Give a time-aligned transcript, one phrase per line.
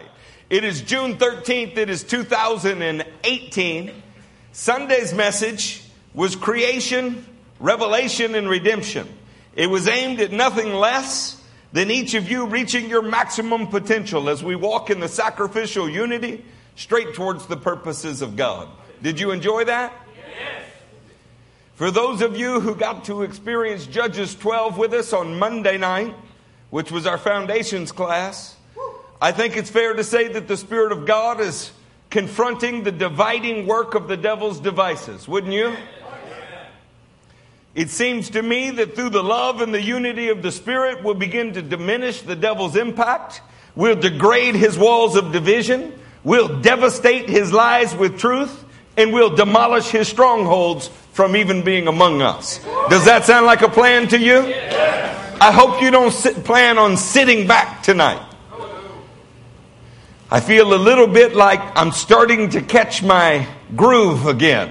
[0.00, 0.10] right.
[0.48, 1.76] It is June 13th.
[1.76, 4.02] It is 2018.
[4.52, 7.24] Sunday's message was creation,
[7.60, 9.08] revelation, and redemption.
[9.54, 11.40] It was aimed at nothing less
[11.72, 16.44] than each of you reaching your maximum potential as we walk in the sacrificial unity
[16.74, 18.68] straight towards the purposes of God.
[19.02, 19.92] Did you enjoy that?
[20.16, 20.64] Yes.
[21.74, 26.14] For those of you who got to experience Judges 12 with us on Monday night,
[26.70, 28.56] which was our foundations class,
[29.22, 31.72] I think it's fair to say that the Spirit of God is
[32.08, 35.76] confronting the dividing work of the devil's devices, wouldn't you?
[37.74, 41.14] It seems to me that through the love and the unity of the Spirit, we'll
[41.14, 43.42] begin to diminish the devil's impact.
[43.76, 45.92] We'll degrade his walls of division.
[46.24, 48.64] We'll devastate his lies with truth.
[48.96, 52.58] And we'll demolish his strongholds from even being among us.
[52.88, 54.38] Does that sound like a plan to you?
[55.40, 58.29] I hope you don't sit, plan on sitting back tonight.
[60.32, 64.70] I feel a little bit like I'm starting to catch my groove again.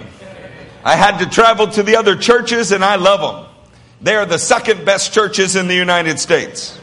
[0.85, 3.53] I had to travel to the other churches and I love them.
[4.02, 6.80] They are the second best churches in the United States.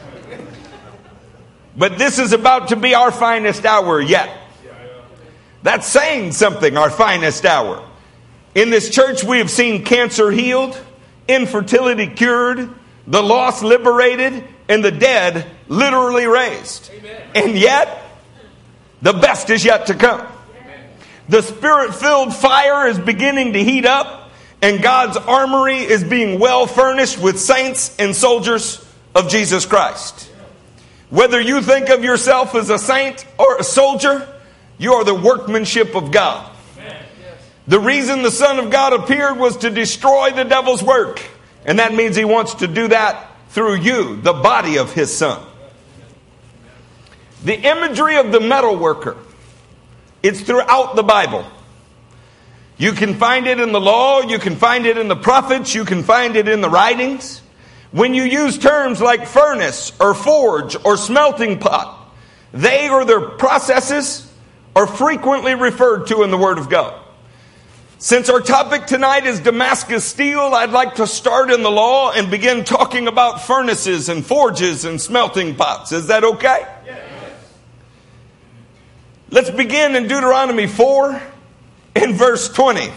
[1.75, 4.29] But this is about to be our finest hour yet.
[5.63, 7.83] That's saying something, our finest hour.
[8.53, 10.79] In this church, we have seen cancer healed,
[11.27, 12.69] infertility cured,
[13.07, 16.91] the lost liberated, and the dead literally raised.
[17.33, 18.03] And yet,
[19.01, 20.27] the best is yet to come.
[21.29, 24.31] The spirit filled fire is beginning to heat up,
[24.61, 30.31] and God's armory is being well furnished with saints and soldiers of Jesus Christ.
[31.09, 34.27] Whether you think of yourself as a saint or a soldier,
[34.77, 36.51] you are the workmanship of God.
[37.67, 41.21] The reason the Son of God appeared was to destroy the devil's work.
[41.65, 45.45] And that means he wants to do that through you, the body of his son.
[47.43, 49.17] The imagery of the metal worker,
[50.23, 51.45] it's throughout the Bible.
[52.77, 55.85] You can find it in the law, you can find it in the prophets, you
[55.85, 57.41] can find it in the writings.
[57.91, 62.13] When you use terms like furnace or forge or smelting pot,
[62.53, 64.31] they or their processes
[64.75, 67.01] are frequently referred to in the Word of God.
[67.99, 72.29] Since our topic tonight is Damascus steel, I'd like to start in the law and
[72.29, 75.91] begin talking about furnaces and forges and smelting pots.
[75.91, 76.67] Is that okay?
[76.85, 77.06] Yes.
[79.29, 81.21] Let's begin in Deuteronomy 4
[81.95, 82.89] in verse 20.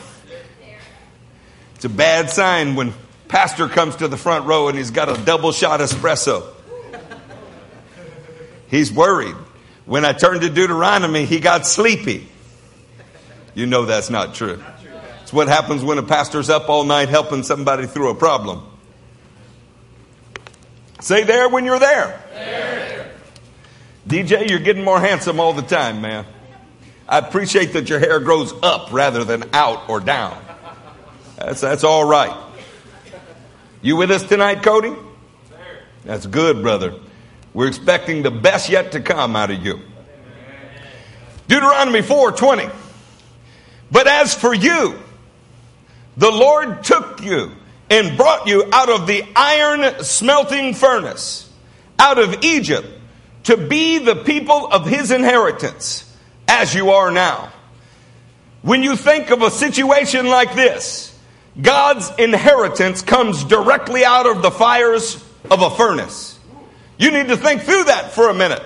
[1.74, 2.94] It's a bad sign when
[3.26, 6.46] pastor comes to the front row and he's got a double shot espresso.
[8.68, 9.34] He's worried.
[9.86, 12.28] When I turned to Deuteronomy, he got sleepy.
[13.54, 14.62] You know that's not true.
[15.22, 18.64] It's what happens when a pastor's up all night helping somebody through a problem.
[21.00, 22.22] Say there when you're there.
[22.34, 22.69] there.
[24.10, 26.26] DJ, you're getting more handsome all the time, man.
[27.08, 30.36] I appreciate that your hair grows up rather than out or down.
[31.36, 32.36] That's, that's all right.
[33.82, 34.92] You with us tonight, Cody?
[36.04, 36.94] That's good, brother.
[37.54, 39.78] We're expecting the best yet to come out of you.
[41.46, 42.68] Deuteronomy 4:20.
[43.92, 44.98] But as for you,
[46.16, 47.52] the Lord took you
[47.88, 51.48] and brought you out of the iron smelting furnace,
[51.96, 52.99] out of Egypt,
[53.44, 56.04] to be the people of his inheritance,
[56.46, 57.52] as you are now.
[58.62, 61.18] When you think of a situation like this,
[61.60, 66.38] God's inheritance comes directly out of the fires of a furnace.
[66.98, 68.62] You need to think through that for a minute.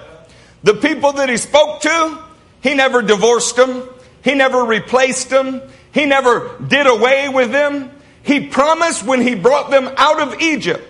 [0.64, 2.18] The people that he spoke to,
[2.60, 3.88] he never divorced them,
[4.22, 5.62] he never replaced them,
[5.94, 7.90] he never did away with them.
[8.24, 10.82] He promised when He brought them out of Egypt,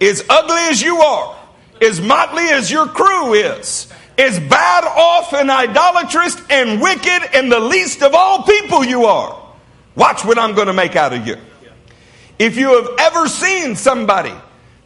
[0.00, 1.36] as ugly as you are,
[1.80, 7.60] as motley as your crew is, as bad off and idolatrous and wicked and the
[7.60, 9.40] least of all people you are,
[9.94, 11.36] watch what I'm going to make out of you.
[12.38, 14.34] If you have ever seen somebody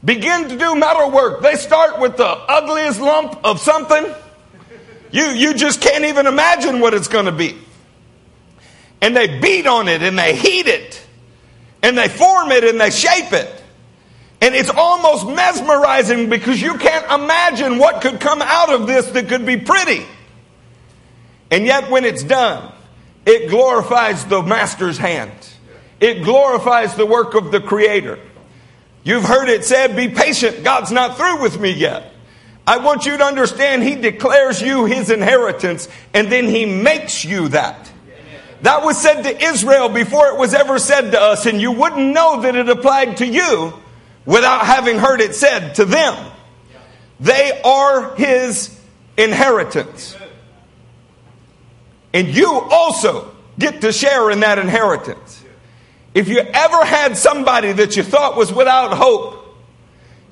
[0.05, 4.07] begin to do metal work, they start with the ugliest lump of something.
[5.11, 7.59] You, you just can't even imagine what it's going to be
[9.05, 11.07] and they beat on it and they heat it
[11.83, 13.64] and they form it and they shape it.
[14.45, 19.27] And it's almost mesmerizing because you can't imagine what could come out of this that
[19.27, 20.05] could be pretty.
[21.51, 22.71] And yet, when it's done,
[23.25, 25.33] it glorifies the master's hand,
[25.99, 28.19] it glorifies the work of the creator.
[29.03, 32.13] You've heard it said, Be patient, God's not through with me yet.
[32.67, 37.49] I want you to understand, He declares you His inheritance, and then He makes you
[37.49, 37.91] that.
[38.61, 42.13] That was said to Israel before it was ever said to us, and you wouldn't
[42.13, 43.81] know that it applied to you
[44.27, 46.33] without having heard it said to them.
[47.21, 48.79] They are his
[49.17, 50.17] inheritance.
[52.13, 55.43] And you also get to share in that inheritance.
[56.15, 59.41] If you ever had somebody that you thought was without hope,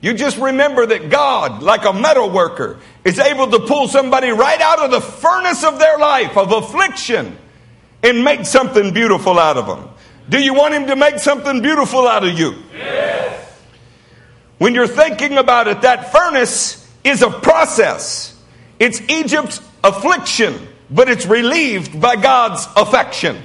[0.01, 4.61] you just remember that God, like a metal worker, is able to pull somebody right
[4.61, 7.37] out of the furnace of their life, of affliction,
[8.03, 9.89] and make something beautiful out of them.
[10.29, 12.55] Do you want Him to make something beautiful out of you?
[12.77, 13.02] Yes.
[14.59, 18.41] When you're thinking about it, that furnace is a process.
[18.79, 23.41] It's Egypt's affliction, but it's relieved by God's affection.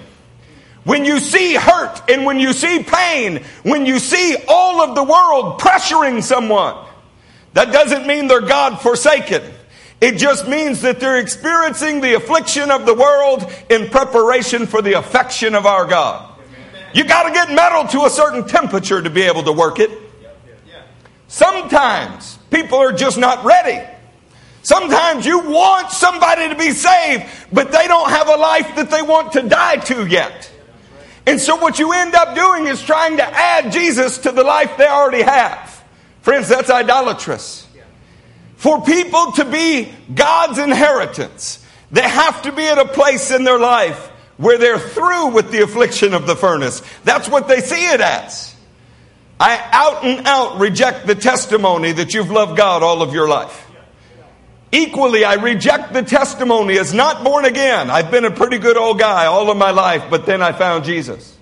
[0.84, 5.04] When you see hurt and when you see pain, when you see all of the
[5.04, 6.78] world pressuring someone,
[7.54, 9.42] that doesn't mean they're God forsaken.
[10.00, 14.94] It just means that they're experiencing the affliction of the world in preparation for the
[14.94, 16.40] affection of our God.
[16.94, 19.90] You got to get metal to a certain temperature to be able to work it.
[21.28, 23.86] Sometimes people are just not ready.
[24.64, 29.02] Sometimes you want somebody to be saved, but they don't have a life that they
[29.02, 30.52] want to die to yet.
[31.26, 34.78] And so what you end up doing is trying to add Jesus to the life
[34.78, 35.84] they already have.
[36.22, 37.68] Friends, that's idolatrous.
[38.58, 43.60] For people to be God's inheritance, they have to be at a place in their
[43.60, 44.08] life
[44.38, 46.82] where they're through with the affliction of the furnace.
[47.04, 48.56] That's what they see it as.
[49.40, 53.66] I out and out reject the testimony that you've loved God all of your life.
[54.72, 57.90] Equally, I reject the testimony as not born again.
[57.90, 60.84] I've been a pretty good old guy all of my life, but then I found
[60.84, 61.38] Jesus.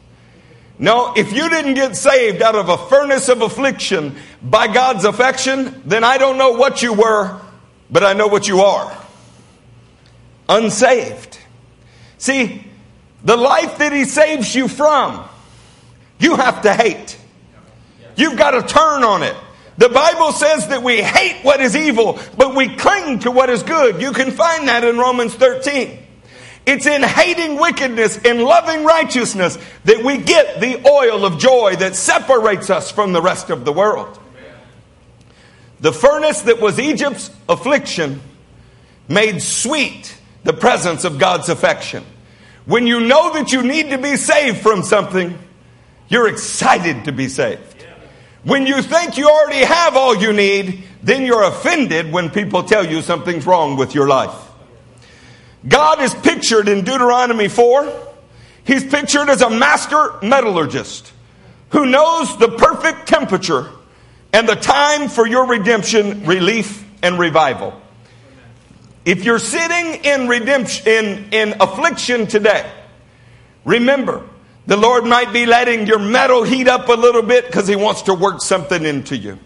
[0.77, 5.81] No, if you didn't get saved out of a furnace of affliction by God's affection,
[5.86, 7.39] then I don't know what you were,
[7.89, 8.95] but I know what you are.
[10.50, 11.39] Unsaved.
[12.18, 12.68] See,
[13.24, 15.27] the life that He saves you from,
[16.19, 17.18] you have to hate.
[18.15, 19.35] You've got to turn on it.
[19.77, 23.63] The Bible says that we hate what is evil, but we cling to what is
[23.63, 24.01] good.
[24.01, 26.00] You can find that in Romans 13.
[26.65, 31.95] It's in hating wickedness and loving righteousness that we get the oil of joy that
[31.95, 34.19] separates us from the rest of the world.
[35.81, 38.21] The furnace that was Egypt's affliction
[39.07, 42.03] made sweet the presence of God's affection.
[42.65, 45.38] When you know that you need to be saved from something,
[46.07, 47.75] you're excited to be saved.
[48.45, 52.86] When you think you already have all you need, then you're offended when people tell
[52.86, 54.36] you something's wrong with your life.
[55.68, 57.92] God is pictured in Deuteronomy 4.
[58.63, 61.12] He's pictured as a master metallurgist
[61.69, 63.68] who knows the perfect temperature
[64.31, 67.81] and the time for your redemption, relief, and revival.
[69.06, 72.71] If you're sitting in redemption, in, in affliction today,
[73.63, 74.24] remember,
[74.67, 78.03] the Lord might be letting your metal heat up a little bit because He wants
[78.03, 79.38] to work something into you.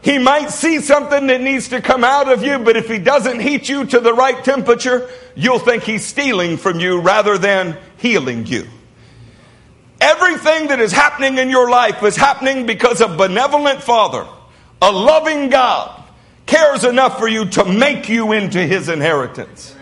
[0.00, 3.40] He might see something that needs to come out of you, but if He doesn't
[3.40, 8.46] heat you to the right temperature, you'll think He's stealing from you rather than healing
[8.46, 8.66] you.
[10.00, 14.26] Everything that is happening in your life is happening because a benevolent Father,
[14.82, 16.02] a loving God,
[16.46, 19.73] cares enough for you to make you into His inheritance.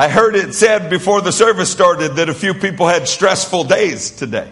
[0.00, 4.10] I heard it said before the service started that a few people had stressful days
[4.10, 4.50] today.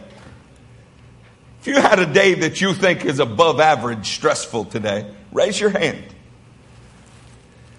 [1.62, 5.70] If you had a day that you think is above average stressful today, raise your
[5.70, 6.04] hand.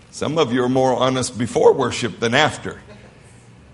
[0.10, 2.82] Some of you are more honest before worship than after.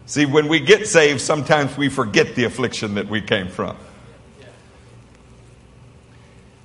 [0.08, 3.78] See, when we get saved, sometimes we forget the affliction that we came from.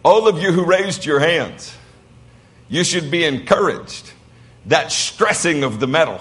[0.05, 1.73] All of you who raised your hands,
[2.69, 4.15] you should be encouraged.
[4.67, 6.21] That stressing of the metal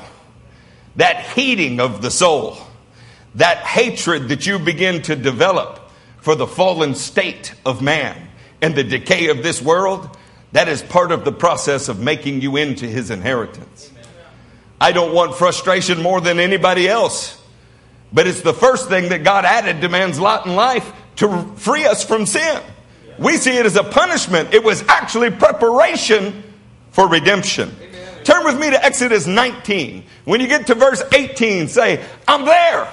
[0.96, 2.58] that heating of the soul,
[3.36, 5.92] that hatred that you begin to develop
[6.22, 8.16] for the fallen state of man
[8.62, 10.18] and the decay of this world,
[10.52, 13.92] that is part of the process of making you into his inheritance.
[14.82, 17.42] I don't want frustration more than anybody else,
[18.12, 21.86] but it's the first thing that God added to man's lot in life to free
[21.86, 22.62] us from sin.
[23.18, 26.44] We see it as a punishment, it was actually preparation
[26.92, 27.76] for redemption.
[28.24, 30.04] Turn with me to Exodus 19.
[30.26, 32.88] When you get to verse 18, say, I'm there.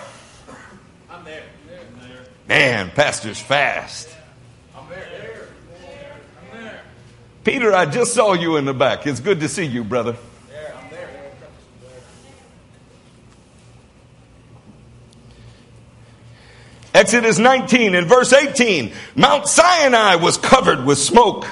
[1.10, 1.42] I'm there.
[2.48, 4.08] Man, Pastor's fast.
[4.76, 5.48] I'm there.
[5.80, 6.16] There.
[6.52, 6.80] I'm there.
[7.44, 9.06] Peter, I just saw you in the back.
[9.06, 10.16] It's good to see you, brother.
[10.48, 11.10] There, I'm there.
[16.94, 21.46] Exodus 19 and verse 18 Mount Sinai was covered with smoke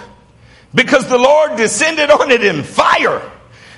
[0.75, 3.31] because the Lord descended on it in fire.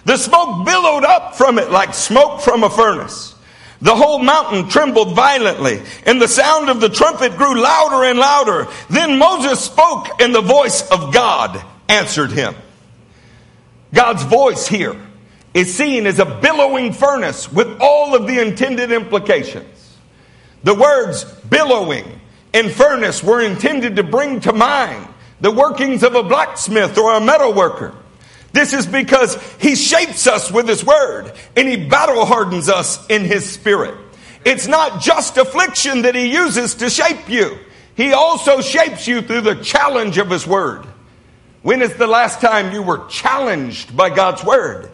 [0.07, 3.35] The smoke billowed up from it like smoke from a furnace.
[3.83, 8.69] The whole mountain trembled violently, and the sound of the trumpet grew louder and louder.
[8.89, 12.55] Then Moses spoke, and the voice of God answered him.
[13.93, 14.95] God's voice here
[15.53, 19.97] is seen as a billowing furnace with all of the intended implications.
[20.63, 22.21] The words billowing
[22.55, 25.09] and furnace were intended to bring to mind
[25.41, 27.93] the workings of a blacksmith or a metal worker.
[28.57, 33.23] This is because he shapes us with his word and he battle hardens us in
[33.27, 33.95] his spirit.
[34.47, 37.59] It's not just affliction that he uses to shape you.
[37.97, 40.87] He also shapes you through the challenge of his word.
[41.61, 44.91] When is the last time you were challenged by God's word?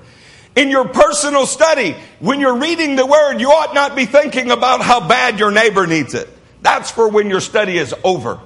[0.56, 4.80] In your personal study, when you're reading the word, you ought not be thinking about
[4.80, 6.28] how bad your neighbor needs it.
[6.62, 8.40] That's for when your study is over.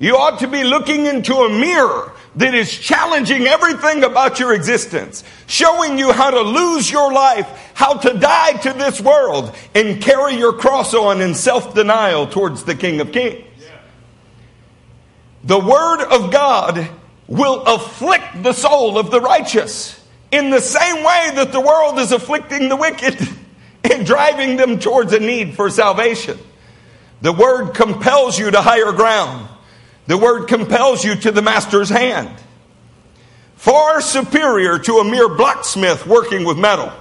[0.00, 5.22] You ought to be looking into a mirror that is challenging everything about your existence,
[5.46, 10.36] showing you how to lose your life, how to die to this world, and carry
[10.36, 13.44] your cross on in self denial towards the King of Kings.
[15.44, 16.88] The Word of God
[17.28, 20.02] will afflict the soul of the righteous
[20.32, 23.18] in the same way that the world is afflicting the wicked
[23.84, 26.38] and driving them towards a need for salvation.
[27.20, 29.46] The word compels you to higher ground.
[30.10, 32.30] The word compels you to the master's hand.
[33.54, 36.92] Far superior to a mere blacksmith working with metal.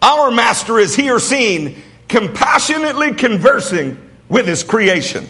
[0.00, 5.26] Our master is here seen compassionately conversing with his creation,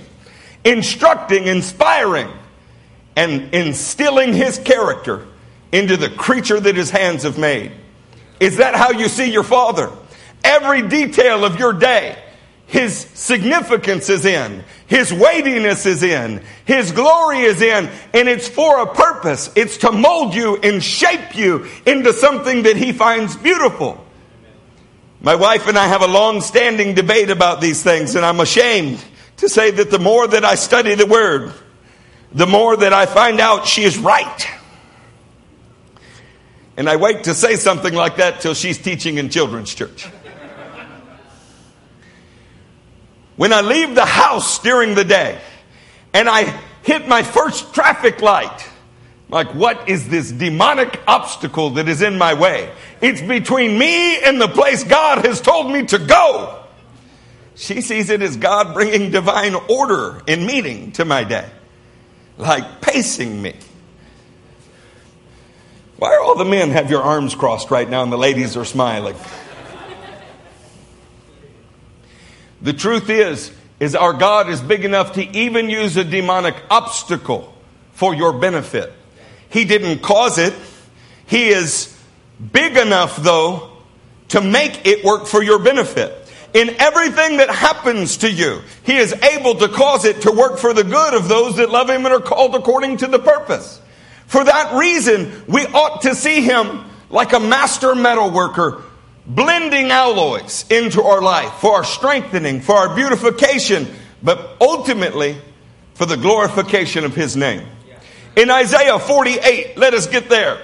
[0.62, 2.28] instructing, inspiring,
[3.16, 5.26] and instilling his character
[5.72, 7.72] into the creature that his hands have made.
[8.40, 9.90] Is that how you see your father?
[10.44, 12.22] Every detail of your day,
[12.72, 18.80] his significance is in, his weightiness is in, his glory is in, and it's for
[18.80, 19.50] a purpose.
[19.54, 24.02] It's to mold you and shape you into something that he finds beautiful.
[25.20, 29.04] My wife and I have a long standing debate about these things, and I'm ashamed
[29.36, 31.52] to say that the more that I study the Word,
[32.32, 34.46] the more that I find out she is right.
[36.78, 40.08] And I wait to say something like that till she's teaching in children's church.
[43.36, 45.40] When I leave the house during the day
[46.12, 46.44] and I
[46.82, 48.68] hit my first traffic light,
[49.28, 52.70] like, what is this demonic obstacle that is in my way?
[53.00, 56.62] It's between me and the place God has told me to go.
[57.54, 61.48] She sees it as God bringing divine order and meaning to my day,
[62.36, 63.56] like pacing me.
[65.96, 68.64] Why are all the men have your arms crossed right now and the ladies are
[68.64, 69.16] smiling?
[72.62, 77.52] The truth is, is our God is big enough to even use a demonic obstacle
[77.92, 78.92] for your benefit.
[79.48, 80.54] He didn't cause it.
[81.26, 81.96] He is
[82.52, 83.70] big enough though
[84.28, 86.18] to make it work for your benefit.
[86.54, 90.72] In everything that happens to you, He is able to cause it to work for
[90.72, 93.80] the good of those that love Him and are called according to the purpose.
[94.26, 98.82] For that reason, we ought to see him like a master metal worker
[99.26, 103.86] blending alloys into our life for our strengthening, for our beautification,
[104.22, 105.36] but ultimately
[105.94, 107.66] for the glorification of his name.
[108.36, 110.60] In Isaiah 48, let us get there.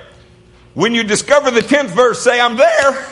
[0.74, 3.06] When you discover the 10th verse, say, I'm there.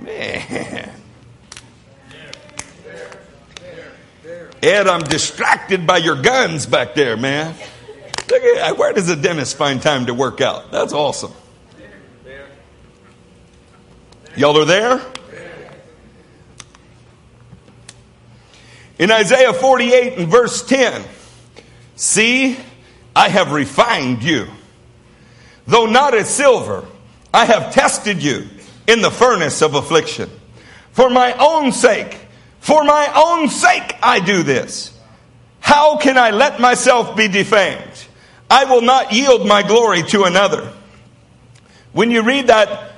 [0.00, 0.90] Man.
[4.62, 7.54] Ed, I'm distracted by your guns back there, man.
[8.30, 10.70] Look at, where does a dentist find time to work out?
[10.70, 11.32] That's awesome.
[14.36, 15.00] Y'all are there?
[18.98, 21.04] In Isaiah 48 and verse 10,
[21.94, 22.56] see,
[23.14, 24.46] I have refined you.
[25.66, 26.84] Though not as silver,
[27.32, 28.48] I have tested you
[28.86, 30.30] in the furnace of affliction.
[30.92, 32.18] For my own sake,
[32.60, 34.96] for my own sake, I do this.
[35.60, 38.04] How can I let myself be defamed?
[38.50, 40.72] I will not yield my glory to another.
[41.92, 42.93] When you read that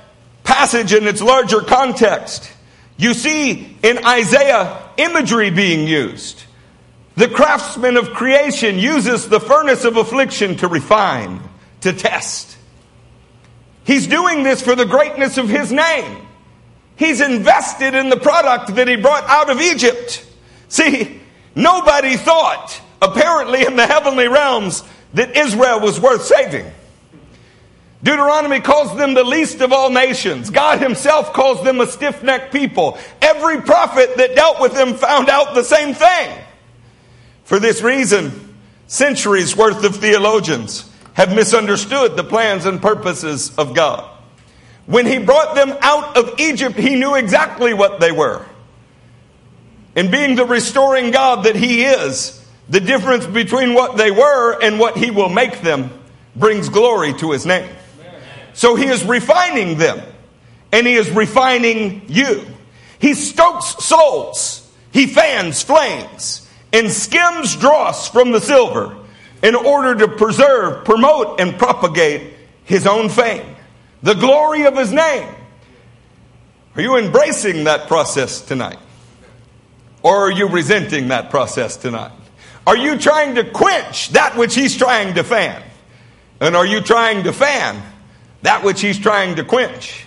[0.47, 2.49] passage in its larger context,
[2.95, 6.41] you see in Isaiah imagery being used.
[7.15, 11.41] The craftsman of creation uses the furnace of affliction to refine,
[11.81, 12.57] to test.
[13.83, 16.25] He's doing this for the greatness of his name.
[16.95, 20.25] He's invested in the product that he brought out of Egypt.
[20.69, 21.21] See,
[21.55, 24.81] nobody thought, apparently in the heavenly realms,
[25.13, 26.71] that Israel was worth saving.
[28.07, 30.49] Deuteronomy calls them the least of all nations.
[30.49, 32.97] God himself calls them a stiff necked people.
[33.21, 36.41] Every prophet that dealt with them found out the same thing.
[37.43, 38.55] For this reason,
[38.87, 44.09] centuries worth of theologians have misunderstood the plans and purposes of God.
[44.85, 48.45] When he brought them out of Egypt, he knew exactly what they were.
[49.97, 54.79] And being the restoring God that he is, the difference between what they were and
[54.79, 55.91] what he will make them
[56.37, 57.69] brings glory to his name.
[58.57, 60.01] So he is refining them
[60.71, 62.43] and he is refining you.
[62.97, 64.67] He stokes souls.
[64.91, 68.97] He fans flames and skims dross from the silver
[69.43, 72.33] in order to preserve, promote, and propagate
[72.63, 73.45] his own fame,
[74.01, 75.29] the glory of his name.
[76.75, 78.79] Are you embracing that process tonight?
[80.01, 82.11] Or are you resenting that process tonight?
[82.65, 85.61] Are you trying to quench that which he's trying to fan?
[86.39, 87.83] And are you trying to fan
[88.41, 90.05] that which he's trying to quench?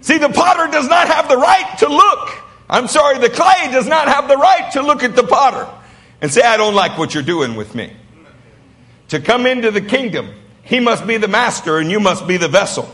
[0.00, 2.38] See, the potter does not have the right to look.
[2.68, 5.68] I'm sorry, the clay does not have the right to look at the potter
[6.20, 7.92] and say, I don't like what you're doing with me.
[9.08, 10.30] To come into the kingdom,
[10.62, 12.90] he must be the master and you must be the vessel.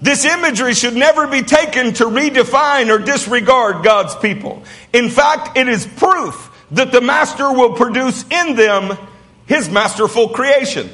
[0.00, 4.62] This imagery should never be taken to redefine or disregard God's people.
[4.92, 8.98] In fact, it is proof that the master will produce in them
[9.46, 10.90] his masterful creation.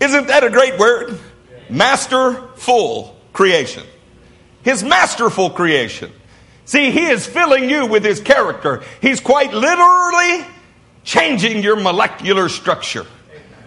[0.00, 1.18] Isn't that a great word?
[1.68, 3.84] Masterful creation.
[4.62, 6.12] His masterful creation.
[6.64, 8.82] See, he is filling you with his character.
[9.00, 10.44] He's quite literally
[11.04, 13.06] changing your molecular structure.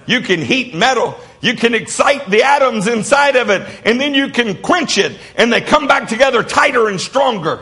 [0.05, 1.15] You can heat metal.
[1.41, 5.53] You can excite the atoms inside of it, and then you can quench it, and
[5.53, 7.61] they come back together tighter and stronger.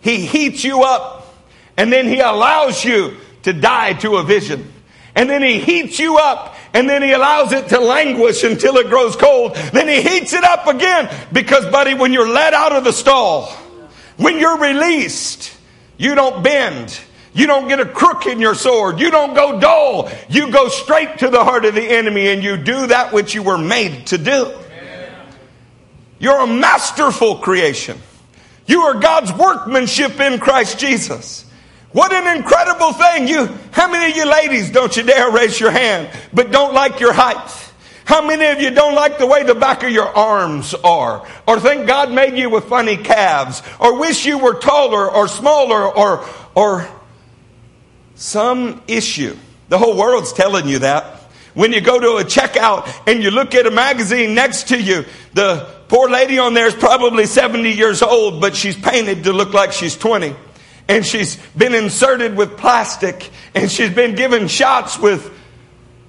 [0.00, 1.32] He heats you up,
[1.76, 4.72] and then he allows you to die to a vision.
[5.14, 8.88] And then he heats you up, and then he allows it to languish until it
[8.88, 9.54] grows cold.
[9.54, 13.46] Then he heats it up again, because, buddy, when you're let out of the stall,
[14.16, 15.56] when you're released,
[15.96, 16.98] you don't bend.
[17.34, 19.00] You don't get a crook in your sword.
[19.00, 20.10] You don't go dull.
[20.28, 23.42] You go straight to the heart of the enemy and you do that which you
[23.42, 24.52] were made to do.
[26.18, 27.98] You're a masterful creation.
[28.66, 31.44] You are God's workmanship in Christ Jesus.
[31.92, 33.28] What an incredible thing.
[33.28, 37.00] You, how many of you ladies don't you dare raise your hand, but don't like
[37.00, 37.70] your height?
[38.04, 41.26] How many of you don't like the way the back of your arms are?
[41.46, 43.62] Or think God made you with funny calves?
[43.78, 46.88] Or wish you were taller or smaller or, or
[48.14, 49.36] some issue.
[49.68, 51.20] The whole world's telling you that.
[51.54, 55.04] When you go to a checkout and you look at a magazine next to you,
[55.34, 59.52] the poor lady on there is probably 70 years old, but she's painted to look
[59.52, 60.34] like she's 20.
[60.88, 65.32] And she's been inserted with plastic and she's been given shots with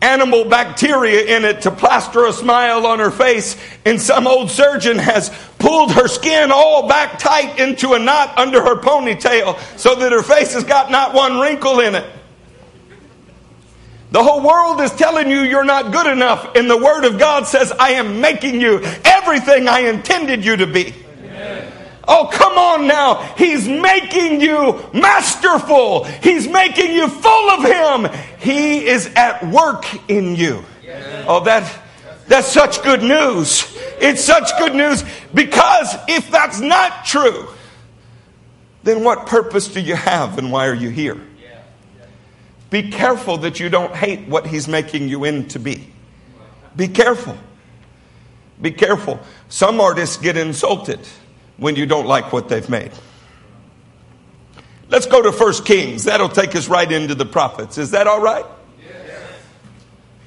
[0.01, 3.55] animal bacteria in it to plaster a smile on her face.
[3.85, 8.61] And some old surgeon has pulled her skin all back tight into a knot under
[8.61, 12.05] her ponytail so that her face has got not one wrinkle in it.
[14.11, 17.47] The whole world is telling you you're not good enough, and the Word of God
[17.47, 20.93] says, I am making you everything I intended you to be.
[22.07, 23.21] Oh, come on now.
[23.37, 26.03] He's making you masterful.
[26.03, 28.19] He's making you full of Him.
[28.39, 30.63] He is at work in you.
[31.27, 31.73] Oh, that,
[32.27, 33.65] that's such good news.
[34.01, 37.47] It's such good news because if that's not true,
[38.83, 41.19] then what purpose do you have and why are you here?
[42.69, 45.87] Be careful that you don't hate what He's making you into be.
[46.75, 47.37] Be careful.
[48.61, 49.19] Be careful.
[49.47, 50.99] Some artists get insulted
[51.57, 52.91] when you don't like what they've made.
[54.89, 56.03] Let's go to First Kings.
[56.03, 57.77] That'll take us right into the prophets.
[57.77, 58.45] Is that all right?
[58.81, 59.21] Yes.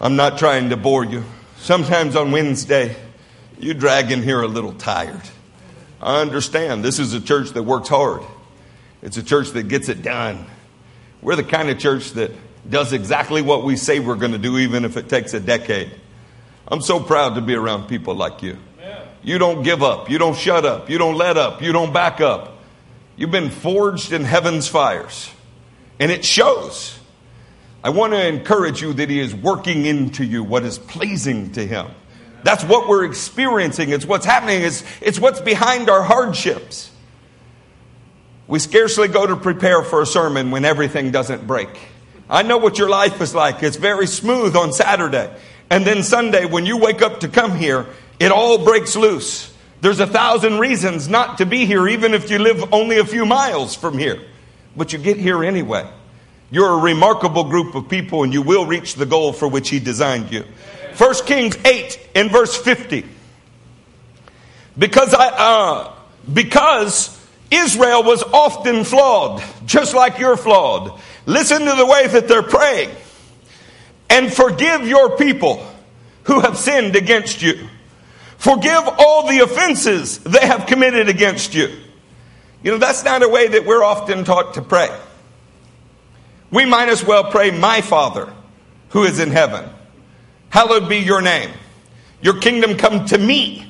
[0.01, 1.25] I'm not trying to bore you.
[1.59, 2.97] Sometimes on Wednesday,
[3.59, 5.23] you drag in here a little tired.
[6.01, 6.85] I understand.
[6.85, 8.23] This is a church that works hard.
[9.03, 10.47] It's a church that gets it done.
[11.23, 12.33] We're the kind of church that
[12.69, 15.93] does exactly what we say we're going to do, even if it takes a decade.
[16.69, 18.59] I'm so proud to be around people like you.
[19.27, 20.09] You don't give up.
[20.09, 20.89] You don't shut up.
[20.89, 21.61] You don't let up.
[21.61, 22.59] You don't back up.
[23.17, 25.29] You've been forged in heaven's fires.
[25.99, 26.97] And it shows.
[27.83, 31.67] I want to encourage you that He is working into you what is pleasing to
[31.67, 31.89] Him.
[32.45, 33.91] That's what we're experiencing.
[33.91, 34.63] It's what's happening.
[34.63, 36.93] It's, it's what's behind our hardships.
[38.47, 41.71] We scarcely go to prepare for a sermon when everything doesn't break.
[42.31, 43.65] I know what your life is like.
[43.65, 45.35] It's very smooth on Saturday.
[45.69, 47.87] And then Sunday, when you wake up to come here,
[48.19, 49.53] it all breaks loose.
[49.81, 53.27] There's a thousand reasons not to be here, even if you live only a few
[53.27, 54.21] miles from here.
[54.77, 55.89] But you get here anyway.
[56.51, 59.79] You're a remarkable group of people, and you will reach the goal for which He
[59.79, 60.45] designed you.
[60.97, 63.05] 1 Kings 8 in verse 50.
[64.79, 65.93] Because I, uh,
[66.33, 67.13] because
[67.51, 71.01] Israel was often flawed, just like you're flawed.
[71.27, 72.91] Listen to the way that they're praying.
[74.09, 75.67] And forgive your people
[76.25, 77.69] who have sinned against you.
[78.39, 81.69] Forgive all the offenses they have committed against you.
[82.63, 84.89] You know, that's not a way that we're often taught to pray.
[86.51, 88.33] We might as well pray, My Father
[88.91, 89.69] who is in heaven,
[90.49, 91.51] hallowed be your name.
[92.23, 93.63] Your kingdom come to me.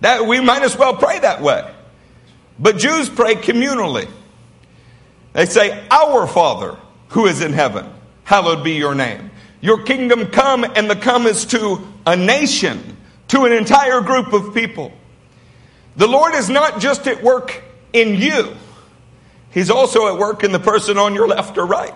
[0.00, 1.70] That we might as well pray that way.
[2.58, 4.08] But Jews pray communally.
[5.34, 6.76] They say, Our Father
[7.08, 7.86] who is in heaven,
[8.24, 9.30] hallowed be your name.
[9.60, 12.96] Your kingdom come, and the come is to a nation,
[13.28, 14.92] to an entire group of people.
[15.96, 18.54] The Lord is not just at work in you,
[19.50, 21.94] He's also at work in the person on your left or right.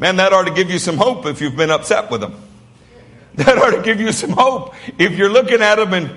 [0.00, 2.34] Man, that ought to give you some hope if you've been upset with Him.
[3.36, 6.10] That ought to give you some hope if you're looking at Him and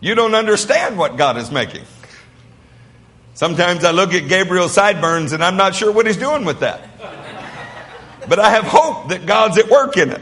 [0.00, 1.82] you don't understand what God is making.
[3.34, 6.80] Sometimes I look at Gabriel's sideburns and I'm not sure what he's doing with that.
[8.30, 10.20] But I have hope that God's at work in it.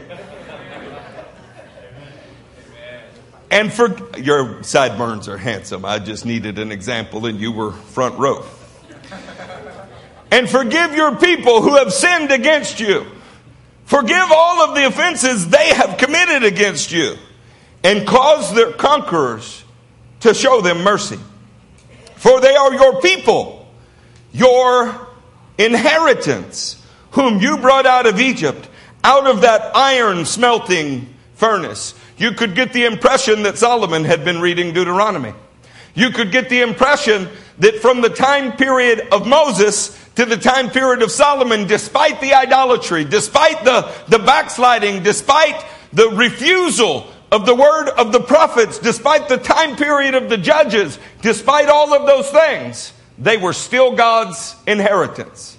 [3.51, 5.85] And for your sideburns are handsome.
[5.85, 8.43] I just needed an example and you were front row.
[10.31, 13.05] And forgive your people who have sinned against you.
[13.85, 17.15] Forgive all of the offenses they have committed against you
[17.83, 19.63] and cause their conquerors
[20.21, 21.19] to show them mercy.
[22.15, 23.71] For they are your people,
[24.31, 25.07] your
[25.59, 26.78] inheritance,
[27.11, 28.67] whom you brought out of Egypt,
[29.03, 31.93] out of that iron smelting furnace.
[32.17, 35.33] You could get the impression that Solomon had been reading Deuteronomy.
[35.95, 40.69] You could get the impression that from the time period of Moses to the time
[40.69, 47.55] period of Solomon, despite the idolatry, despite the, the backsliding, despite the refusal of the
[47.55, 52.29] word of the prophets, despite the time period of the judges, despite all of those
[52.29, 55.57] things, they were still God's inheritance.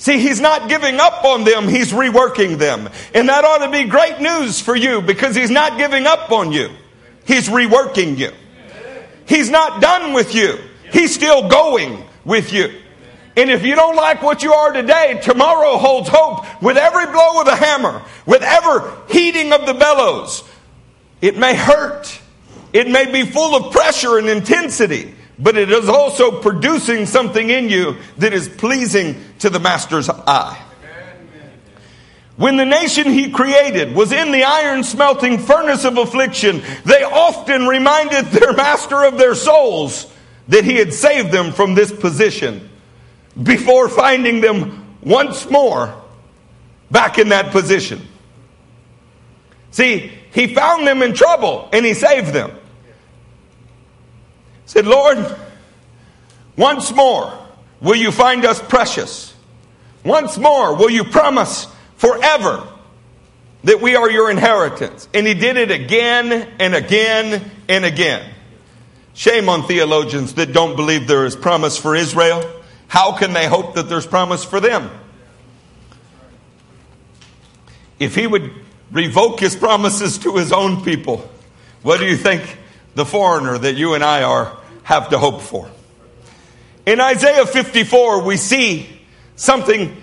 [0.00, 2.88] See, he's not giving up on them, he's reworking them.
[3.12, 6.52] And that ought to be great news for you because he's not giving up on
[6.52, 6.70] you.
[7.26, 8.32] He's reworking you.
[9.26, 10.58] He's not done with you.
[10.90, 12.80] He's still going with you.
[13.36, 17.40] And if you don't like what you are today, tomorrow holds hope with every blow
[17.40, 20.42] of the hammer, with every heating of the bellows,
[21.20, 22.18] it may hurt.
[22.72, 27.68] It may be full of pressure and intensity, but it is also producing something in
[27.68, 30.62] you that is pleasing to the Master's eye.
[32.36, 37.66] When the nation he created was in the iron smelting furnace of affliction, they often
[37.66, 40.10] reminded their master of their souls
[40.48, 42.70] that he had saved them from this position
[43.42, 45.94] before finding them once more
[46.90, 48.06] back in that position.
[49.70, 52.56] See, he found them in trouble and he saved them.
[54.70, 55.18] Said, Lord,
[56.56, 57.36] once more
[57.80, 59.34] will you find us precious.
[60.04, 62.68] Once more will you promise forever
[63.64, 65.08] that we are your inheritance.
[65.12, 68.32] And he did it again and again and again.
[69.12, 72.48] Shame on theologians that don't believe there is promise for Israel.
[72.86, 74.88] How can they hope that there's promise for them?
[77.98, 78.52] If he would
[78.92, 81.28] revoke his promises to his own people,
[81.82, 82.56] what do you think
[82.94, 84.59] the foreigner that you and I are
[84.90, 85.70] have to hope for?
[86.84, 88.88] In Isaiah 54, we see
[89.36, 89.96] something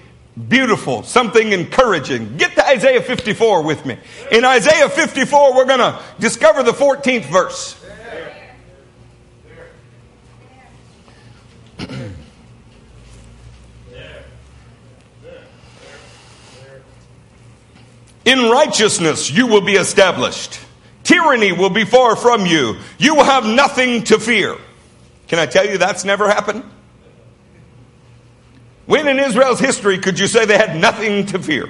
[0.47, 2.37] beautiful, something encouraging.
[2.37, 3.97] Get to Isaiah 54 with me.
[4.31, 7.83] In Isaiah 54, we're going to discover the 14th verse.
[18.23, 20.61] In righteousness you will be established.
[21.03, 22.77] Tyranny will be far from you.
[22.97, 24.57] You will have nothing to fear.
[25.27, 26.63] Can I tell you that's never happened?
[28.85, 31.69] When in Israel's history could you say they had nothing to fear?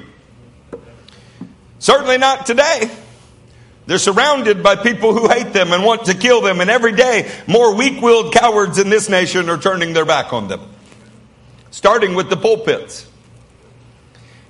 [1.79, 2.91] Certainly not today.
[3.87, 7.31] They're surrounded by people who hate them and want to kill them, and every day
[7.47, 10.61] more weak willed cowards in this nation are turning their back on them,
[11.71, 13.06] starting with the pulpits.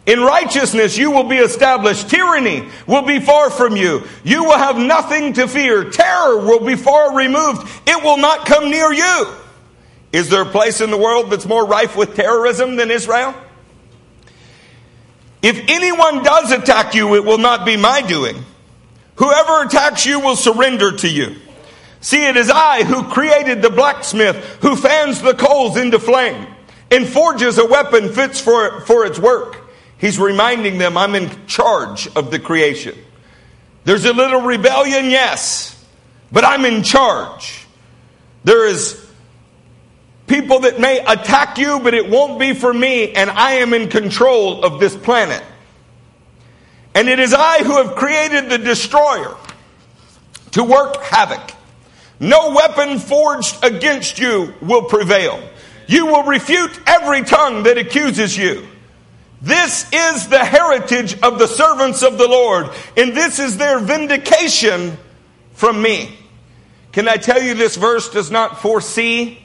[0.08, 2.10] In righteousness you will be established.
[2.10, 4.04] Tyranny will be far from you.
[4.24, 5.90] You will have nothing to fear.
[5.92, 7.70] Terror will be far removed.
[7.86, 9.28] It will not come near you.
[10.14, 13.36] Is there a place in the world that's more rife with terrorism than Israel?
[15.42, 18.44] If anyone does attack you, it will not be my doing.
[19.16, 21.36] Whoever attacks you will surrender to you.
[22.00, 26.48] See, it is I who created the blacksmith who fans the coals into flame
[26.92, 29.67] and forges a weapon fits for, for its work.
[29.98, 32.98] He's reminding them, I'm in charge of the creation.
[33.84, 35.74] There's a little rebellion, yes,
[36.32, 37.66] but I'm in charge.
[38.44, 39.04] There is
[40.28, 43.90] people that may attack you, but it won't be for me, and I am in
[43.90, 45.44] control of this planet.
[46.94, 49.36] And it is I who have created the destroyer
[50.52, 51.52] to work havoc.
[52.20, 55.42] No weapon forged against you will prevail.
[55.88, 58.68] You will refute every tongue that accuses you.
[59.42, 64.98] This is the heritage of the servants of the Lord, and this is their vindication
[65.54, 66.18] from me.
[66.92, 69.40] Can I tell you this verse does not foresee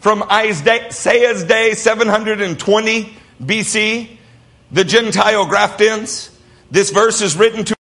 [0.00, 3.12] from Isaiah's day, 720
[3.42, 4.18] BC,
[4.70, 6.30] the Gentile graft-ins?
[6.70, 7.77] This verse is written to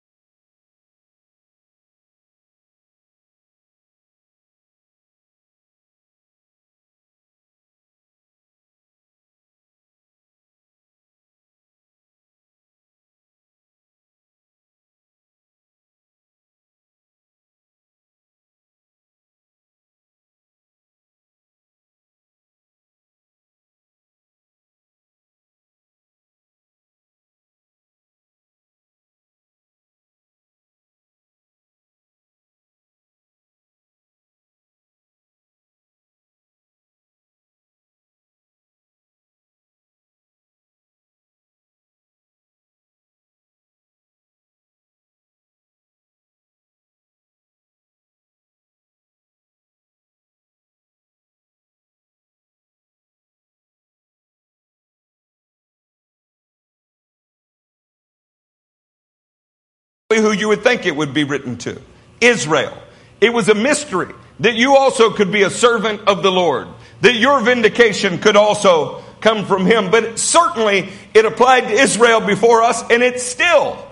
[60.18, 61.82] who you would think it would be written to
[62.22, 62.78] Israel.
[63.22, 66.68] It was a mystery that you also could be a servant of the Lord,
[67.02, 69.90] that your vindication could also come from Him.
[69.90, 73.84] But certainly it applied to Israel before us, and it still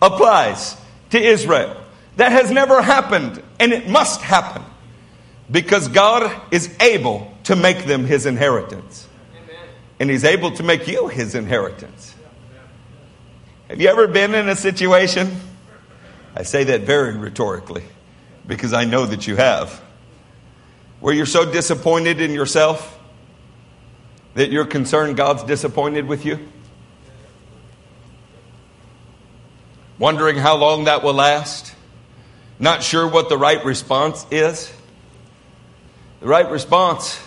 [0.00, 0.76] applies
[1.10, 1.76] to Israel.
[2.16, 4.62] That has never happened, and it must happen
[5.50, 9.08] because God is able to make them His inheritance.
[10.00, 12.14] And He's able to make you His inheritance.
[13.68, 15.30] Have you ever been in a situation?
[16.34, 17.84] I say that very rhetorically
[18.46, 19.82] because I know that you have.
[21.00, 22.98] Where you're so disappointed in yourself
[24.34, 26.38] that you're concerned God's disappointed with you?
[29.98, 31.74] Wondering how long that will last?
[32.58, 34.72] Not sure what the right response is?
[36.20, 37.20] The right response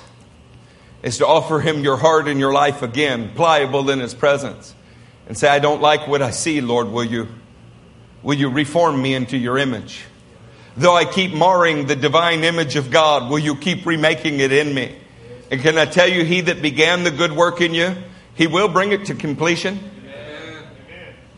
[1.04, 4.74] is to offer Him your heart and your life again, pliable in His presence,
[5.28, 7.28] and say, I don't like what I see, Lord, will you?
[8.26, 10.04] Will you reform me into your image?
[10.76, 14.74] Though I keep marring the divine image of God, will you keep remaking it in
[14.74, 14.96] me?
[15.52, 17.96] And can I tell you, he that began the good work in you,
[18.34, 19.80] he will bring it to completion.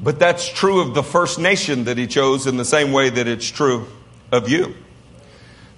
[0.01, 3.27] But that's true of the first nation that he chose in the same way that
[3.27, 3.87] it's true
[4.31, 4.73] of you.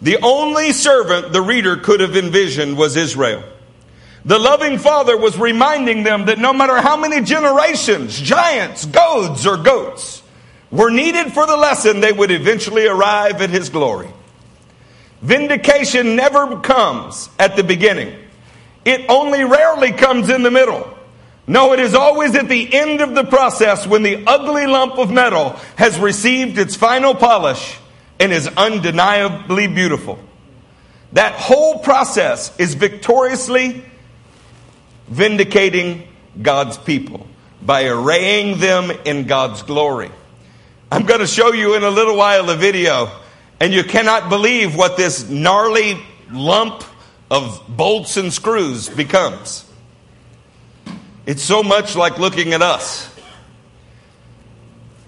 [0.03, 3.43] The only servant the reader could have envisioned was Israel.
[4.25, 9.57] The loving father was reminding them that no matter how many generations, giants, goads, or
[9.57, 10.21] goats,
[10.71, 14.09] were needed for the lesson, they would eventually arrive at his glory.
[15.21, 18.15] Vindication never comes at the beginning.
[18.85, 20.97] It only rarely comes in the middle.
[21.45, 25.09] No, it is always at the end of the process when the ugly lump of
[25.09, 27.77] metal has received its final polish
[28.19, 30.19] and is undeniably beautiful.
[31.13, 33.83] That whole process is victoriously
[35.07, 36.07] vindicating
[36.39, 37.27] God's people
[37.61, 40.11] by arraying them in God's glory.
[40.91, 43.11] I'm going to show you in a little while a video,
[43.59, 45.99] and you cannot believe what this gnarly
[46.31, 46.83] lump
[47.29, 49.65] of bolts and screws becomes.
[51.27, 53.07] It's so much like looking at us.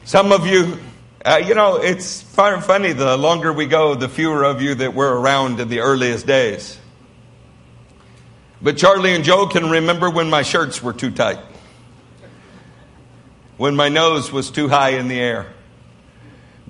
[0.04, 0.78] Some of you,
[1.26, 2.94] uh, you know, it's funny.
[2.94, 6.78] The longer we go, the fewer of you that were around in the earliest days.
[8.62, 11.39] But Charlie and Joe can remember when my shirts were too tight,
[13.58, 15.52] when my nose was too high in the air.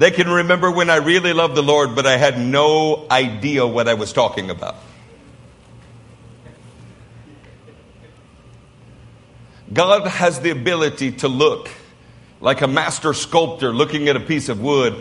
[0.02, 3.88] They can remember when I really loved the Lord, but I had no idea what
[3.88, 4.76] I was talking about.
[9.72, 11.70] God has the ability to look
[12.40, 15.00] like a master sculptor looking at a piece of wood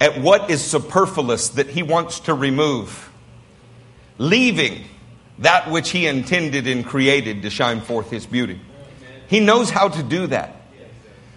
[0.00, 3.08] at what is superfluous that he wants to remove,
[4.18, 4.82] leaving
[5.38, 8.60] that which he intended and created to shine forth his beauty.
[9.28, 10.56] He knows how to do that.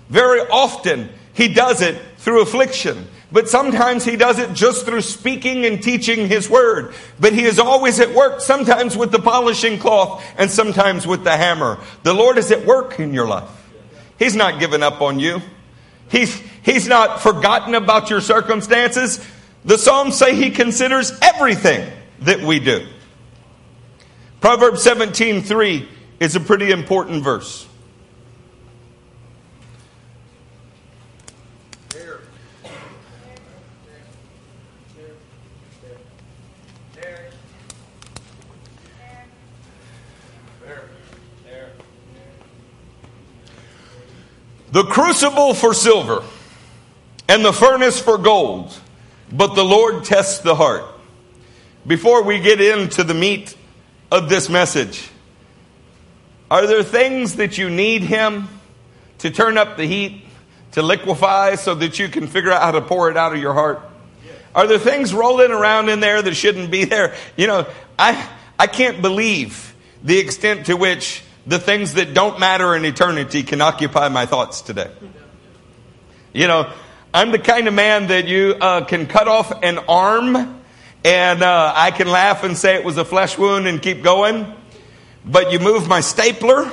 [0.10, 3.06] Very often, he does it through affliction.
[3.34, 6.94] But sometimes he does it just through speaking and teaching his word.
[7.20, 11.36] But he is always at work, sometimes with the polishing cloth and sometimes with the
[11.36, 11.80] hammer.
[12.04, 13.50] The Lord is at work in your life.
[14.18, 15.42] He's not given up on you.
[16.10, 16.34] He's,
[16.64, 19.20] he's not forgotten about your circumstances.
[19.66, 22.88] The Psalms say he considers everything that we do.
[24.40, 25.88] Proverbs 17:3
[26.22, 27.68] is a pretty important verse.
[44.74, 46.24] The crucible for silver
[47.30, 48.76] and the furnace for gold,
[49.32, 50.86] but the Lord tests the heart.
[51.86, 53.56] Before we get into the meat
[54.12, 55.12] of this message,
[56.50, 58.48] are there things that you need Him
[59.20, 60.26] to turn up the heat,
[60.72, 63.54] to liquefy so that you can figure out how to pour it out of your
[63.54, 63.80] heart?
[64.56, 67.14] Are there things rolling around in there that shouldn't be there?
[67.38, 67.68] You know,
[68.00, 73.44] I, I can't believe the extent to which the things that don't matter in eternity
[73.44, 74.90] can occupy my thoughts today.
[76.32, 76.72] You know,
[77.14, 80.62] I'm the kind of man that you uh, can cut off an arm
[81.06, 84.52] and uh, I can laugh and say it was a flesh wound and keep going.
[85.26, 86.72] But you move my stapler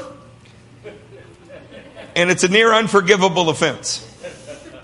[2.16, 4.06] and it's a near unforgivable offense.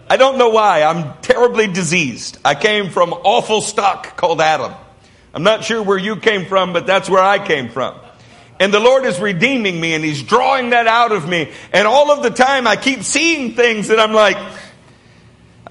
[0.08, 0.82] I don't know why.
[0.82, 2.38] I'm terribly diseased.
[2.44, 4.74] I came from awful stock called Adam.
[5.34, 7.98] I'm not sure where you came from, but that's where I came from.
[8.58, 11.52] And the Lord is redeeming me and He's drawing that out of me.
[11.72, 14.36] And all of the time I keep seeing things that I'm like,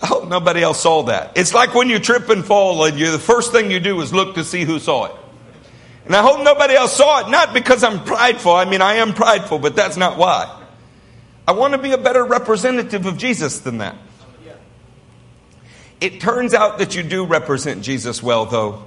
[0.02, 1.38] I hope nobody else saw that.
[1.38, 4.14] It's like when you trip and fall and you, the first thing you do is
[4.14, 5.16] look to see who saw it.
[6.06, 8.54] And I hope nobody else saw it, not because I'm prideful.
[8.54, 10.64] I mean, I am prideful, but that's not why.
[11.48, 13.96] I want to be a better representative of Jesus than that.
[16.02, 18.84] It turns out that you do represent Jesus well, though.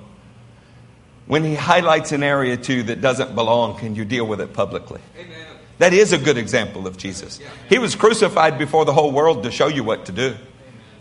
[1.28, 5.00] When he highlights an area too that doesn't belong, can you deal with it publicly?
[5.18, 5.36] Amen.
[5.76, 7.38] That is a good example of Jesus.
[7.68, 10.34] He was crucified before the whole world to show you what to do.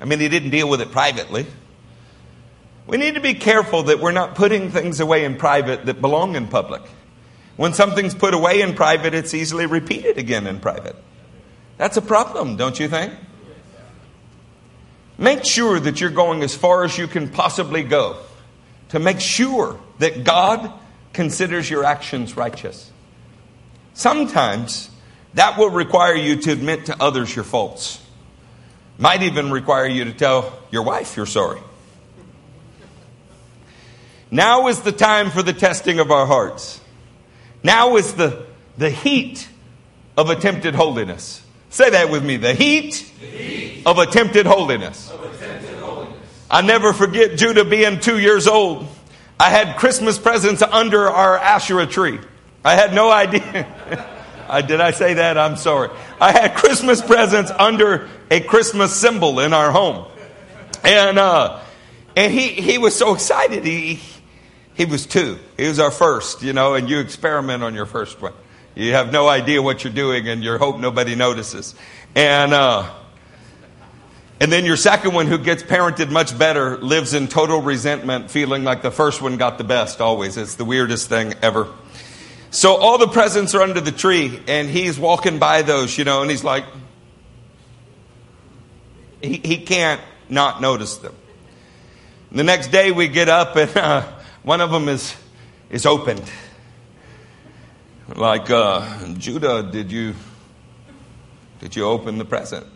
[0.02, 1.46] I mean, he didn't deal with it privately.
[2.86, 6.36] We need to be careful that we're not putting things away in private that belong
[6.36, 6.82] in public.
[7.56, 10.96] When something's put away in private, it's easily repeated again in private.
[11.78, 13.14] That's a problem, don't you think?
[15.18, 18.18] Make sure that you're going as far as you can possibly go
[18.90, 20.72] to make sure that God
[21.14, 22.92] considers your actions righteous.
[23.94, 24.90] Sometimes
[25.34, 28.04] that will require you to admit to others your faults.
[28.98, 31.60] Might even require you to tell your wife you're sorry.
[34.30, 36.82] Now is the time for the testing of our hearts.
[37.64, 38.46] Now is the,
[38.78, 39.48] the heat
[40.18, 41.42] of attempted holiness.
[41.70, 45.12] Say that with me the heat, the heat of, attempted holiness.
[45.12, 45.77] of attempted holiness.
[46.50, 48.88] I never forget Judah being two years old.
[49.40, 52.20] I had Christmas presents under our Asherah tree.
[52.64, 53.68] I had no idea.
[54.50, 55.38] I, did I say that?
[55.38, 55.90] I'm sorry.
[56.20, 60.08] I had Christmas presents under a Christmas symbol in our home.
[60.84, 61.60] And, uh,
[62.16, 63.66] and he, he was so excited.
[63.66, 64.00] He,
[64.74, 65.38] he was two.
[65.58, 68.34] He was our first, you know, and you experiment on your first one.
[68.74, 71.76] You have no idea what you're doing and you hope nobody notices.
[72.16, 72.90] And, uh,
[74.40, 78.64] and then your second one, who gets parented much better, lives in total resentment, feeling
[78.64, 80.38] like the first one got the best always.
[80.38, 81.68] It's the weirdest thing ever.
[82.52, 86.22] So all the presents are under the tree, and he's walking by those, you know,
[86.22, 86.66] and he's like,
[89.22, 91.16] he, he can't not notice them.
[92.32, 94.08] The next day we get up, and uh,
[94.44, 95.16] one of them is,
[95.70, 96.24] is opened.
[98.16, 100.14] Like, uh, Judah, did you,
[101.60, 102.68] did you open the present?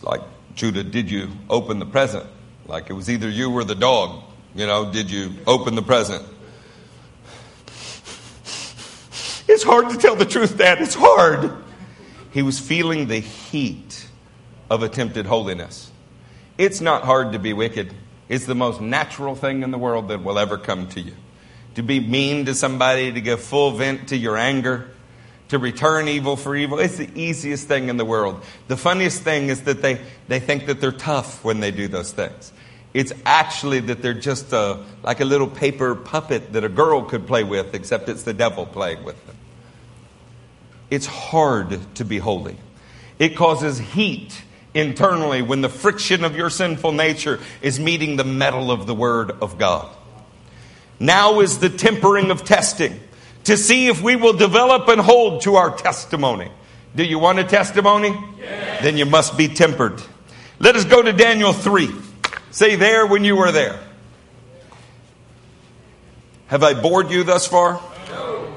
[0.00, 0.22] It's like,
[0.54, 2.24] Judah, did you open the present?
[2.66, 4.22] Like it was either you or the dog.
[4.54, 6.26] You know, did you open the present?
[9.46, 10.80] It's hard to tell the truth, Dad.
[10.80, 11.52] It's hard.
[12.30, 14.08] He was feeling the heat
[14.70, 15.90] of attempted holiness.
[16.56, 17.92] It's not hard to be wicked.
[18.30, 21.12] It's the most natural thing in the world that will ever come to you.
[21.74, 24.92] To be mean to somebody, to give full vent to your anger,
[25.50, 26.78] to return evil for evil.
[26.78, 28.42] It's the easiest thing in the world.
[28.68, 32.12] The funniest thing is that they, they think that they're tough when they do those
[32.12, 32.52] things.
[32.94, 37.26] It's actually that they're just a, like a little paper puppet that a girl could
[37.26, 39.36] play with, except it's the devil playing with them.
[40.88, 42.56] It's hard to be holy.
[43.18, 48.70] It causes heat internally when the friction of your sinful nature is meeting the metal
[48.70, 49.88] of the Word of God.
[51.00, 53.00] Now is the tempering of testing
[53.44, 56.50] to see if we will develop and hold to our testimony.
[56.94, 58.16] Do you want a testimony?
[58.38, 58.82] Yes.
[58.82, 60.02] Then you must be tempered.
[60.58, 61.88] Let us go to Daniel 3.
[62.50, 63.80] Say there when you were there.
[66.48, 67.80] Have I bored you thus far?
[68.08, 68.52] No.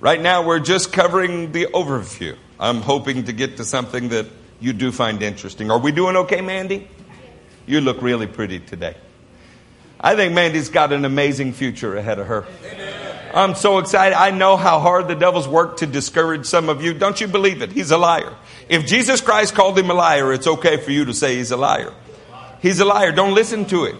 [0.00, 2.36] Right now, we're just covering the overview.
[2.60, 4.26] I'm hoping to get to something that
[4.60, 5.70] you do find interesting.
[5.70, 6.88] Are we doing okay, Mandy?
[7.66, 8.96] You look really pretty today.
[9.98, 12.44] I think Mandy's got an amazing future ahead of her.
[12.64, 13.01] Amen.
[13.34, 14.14] I'm so excited.
[14.14, 16.92] I know how hard the devil's worked to discourage some of you.
[16.92, 17.72] Don't you believe it?
[17.72, 18.34] He's a liar.
[18.68, 21.56] If Jesus Christ called him a liar, it's okay for you to say he's a
[21.56, 21.92] liar.
[22.60, 23.12] He's a liar.
[23.12, 23.96] Don't listen to it.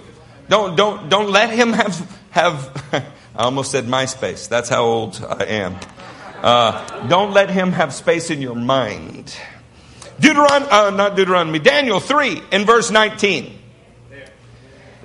[0.49, 2.85] Don't, don't, don't let him have, have,
[3.35, 4.49] I almost said MySpace.
[4.49, 5.79] That's how old I am.
[6.43, 9.35] Uh, don't let him have space in your mind.
[10.21, 13.59] Deuteronomy, uh, not Deuteronomy, Daniel 3 in verse 19.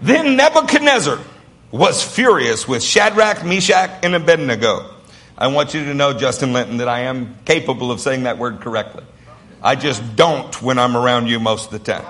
[0.01, 1.19] Then Nebuchadnezzar
[1.71, 4.93] was furious with Shadrach, Meshach, and Abednego.
[5.37, 8.61] I want you to know, Justin Linton, that I am capable of saying that word
[8.61, 9.03] correctly.
[9.61, 12.05] I just don't when I'm around you most of the time.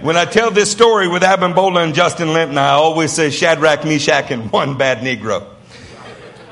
[0.00, 4.30] When I tell this story with Abimbola and Justin Linton, I always say Shadrach, Meshach,
[4.30, 5.46] and one bad Negro.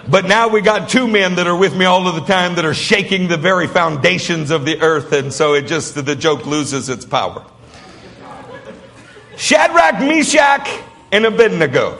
[0.09, 2.65] But now we got two men that are with me all of the time that
[2.65, 6.89] are shaking the very foundations of the earth, and so it just, the joke loses
[6.89, 7.45] its power.
[9.37, 10.69] Shadrach, Meshach,
[11.11, 11.99] and Abednego.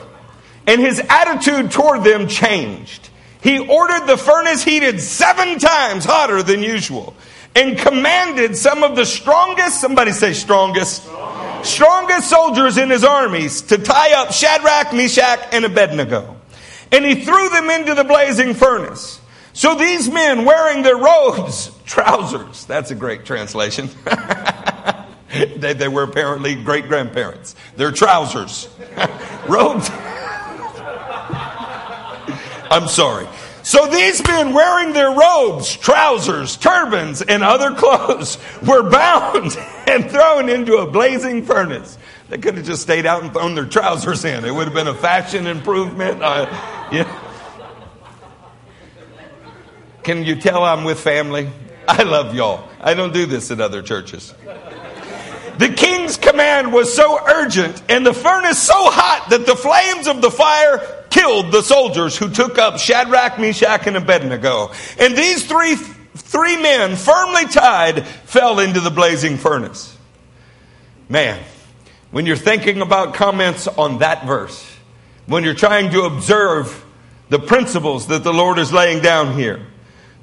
[0.67, 3.09] And his attitude toward them changed.
[3.41, 7.15] He ordered the furnace heated seven times hotter than usual
[7.55, 11.03] and commanded some of the strongest, somebody say strongest,
[11.63, 16.37] strongest soldiers in his armies to tie up Shadrach, Meshach, and Abednego.
[16.91, 19.19] And he threw them into the blazing furnace.
[19.53, 23.89] So these men wearing their robes, trousers, that's a great translation.
[25.29, 27.55] they, they were apparently great grandparents.
[27.75, 28.69] Their trousers,
[29.47, 29.89] robes.
[32.71, 33.27] I'm sorry.
[33.63, 39.57] So these men wearing their robes, trousers, turbans, and other clothes were bound
[39.87, 41.97] and thrown into a blazing furnace.
[42.29, 44.45] They could have just stayed out and thrown their trousers in.
[44.45, 46.21] It would have been a fashion improvement.
[46.91, 47.07] Yeah.
[50.03, 51.49] Can you tell I'm with family?
[51.87, 52.67] I love y'all.
[52.81, 54.33] I don't do this at other churches.
[55.57, 60.21] The king's command was so urgent and the furnace so hot that the flames of
[60.21, 64.71] the fire killed the soldiers who took up Shadrach, Meshach, and Abednego.
[64.97, 69.95] And these three, three men, firmly tied, fell into the blazing furnace.
[71.07, 71.43] Man,
[72.09, 74.65] when you're thinking about comments on that verse,
[75.27, 76.83] when you're trying to observe
[77.29, 79.65] the principles that the Lord is laying down here,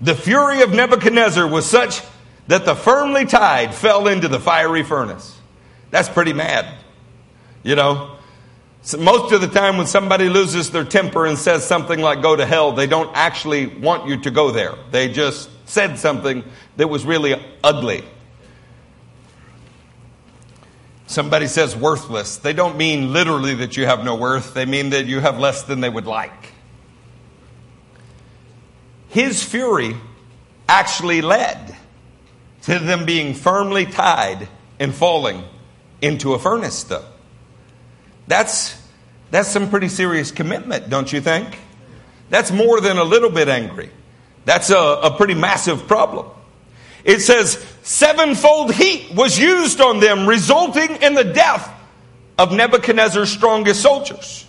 [0.00, 2.02] the fury of Nebuchadnezzar was such
[2.46, 5.36] that the firmly tied fell into the fiery furnace.
[5.90, 6.66] That's pretty mad.
[7.62, 8.17] You know,
[8.88, 12.34] so most of the time when somebody loses their temper and says something like go
[12.34, 14.76] to hell, they don't actually want you to go there.
[14.90, 16.42] They just said something
[16.78, 18.02] that was really ugly.
[21.06, 22.38] Somebody says worthless.
[22.38, 25.64] They don't mean literally that you have no worth, they mean that you have less
[25.64, 26.54] than they would like.
[29.10, 29.96] His fury
[30.66, 31.76] actually led
[32.62, 34.48] to them being firmly tied
[34.80, 35.44] and falling
[36.00, 37.04] into a furnace, though.
[38.28, 38.77] That's,
[39.30, 41.58] that's some pretty serious commitment, don't you think?
[42.30, 43.90] That's more than a little bit angry.
[44.44, 46.26] That's a, a pretty massive problem.
[47.04, 51.70] It says, sevenfold heat was used on them, resulting in the death
[52.38, 54.46] of Nebuchadnezzar's strongest soldiers.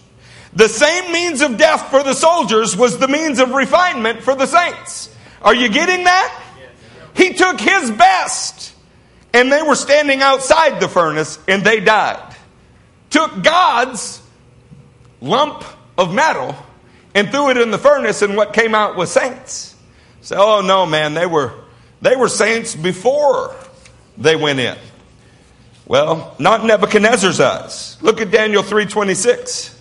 [0.54, 4.48] The same means of death for the soldiers was the means of refinement for the
[4.48, 5.14] saints.
[5.42, 6.44] Are you getting that?
[7.16, 8.74] He took his best,
[9.34, 12.36] and they were standing outside the furnace and they died.
[13.10, 14.22] Took God's
[15.22, 15.64] lump
[15.98, 16.56] of metal
[17.16, 19.76] and threw it in the furnace, and what came out was saints.
[20.22, 21.54] So, oh no, man, they were
[22.02, 23.56] they were saints before
[24.18, 24.78] they went in.
[25.86, 27.98] Well, not Nebuchadnezzar's eyes.
[28.02, 29.78] Look at Daniel 326.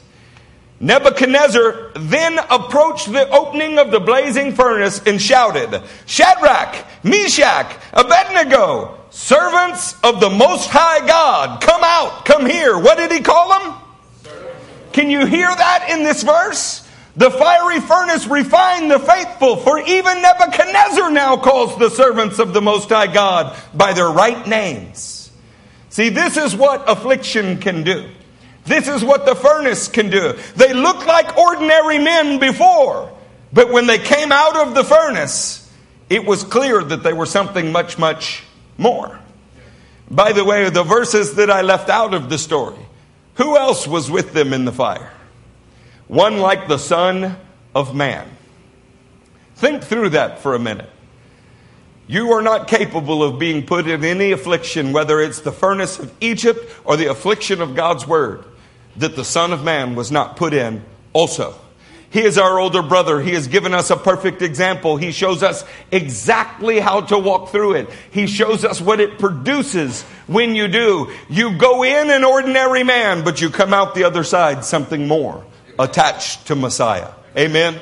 [0.81, 9.97] Nebuchadnezzar then approached the opening of the blazing furnace and shouted, Shadrach, Meshach, Abednego, servants
[10.03, 12.79] of the Most High God, come out, come here.
[12.79, 13.75] What did he call them?
[14.99, 16.85] Can you hear that in this verse?
[17.15, 22.61] The fiery furnace refined the faithful, for even Nebuchadnezzar now calls the servants of the
[22.61, 25.31] Most High God by their right names.
[25.89, 28.11] See, this is what affliction can do.
[28.65, 30.37] This is what the furnace can do.
[30.57, 33.17] They looked like ordinary men before,
[33.53, 35.73] but when they came out of the furnace,
[36.11, 38.43] it was clear that they were something much, much
[38.77, 39.17] more.
[40.11, 42.88] By the way, the verses that I left out of the story,
[43.39, 45.11] who else was with them in the fire?
[46.09, 47.37] One like the Son
[47.75, 48.29] of Man.
[49.57, 50.91] Think through that for a minute.
[52.07, 56.13] You are not capable of being put in any affliction, whether it's the furnace of
[56.21, 58.45] Egypt or the affliction of God's Word
[58.97, 60.83] that the Son of Man was not put in
[61.13, 61.55] also.
[62.11, 63.21] He is our older brother.
[63.21, 64.97] He has given us a perfect example.
[64.97, 67.91] He shows us exactly how to walk through it.
[68.11, 71.13] He shows us what it produces when you do.
[71.29, 75.45] You go in an ordinary man, but you come out the other side something more
[75.79, 77.11] attached to Messiah.
[77.37, 77.79] Amen.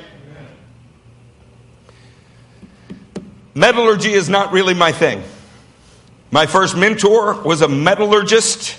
[3.55, 5.23] Metallurgy is not really my thing.
[6.31, 8.77] My first mentor was a metallurgist.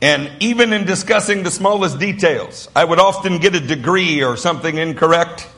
[0.00, 4.76] And even in discussing the smallest details, I would often get a degree or something
[4.76, 5.48] incorrect.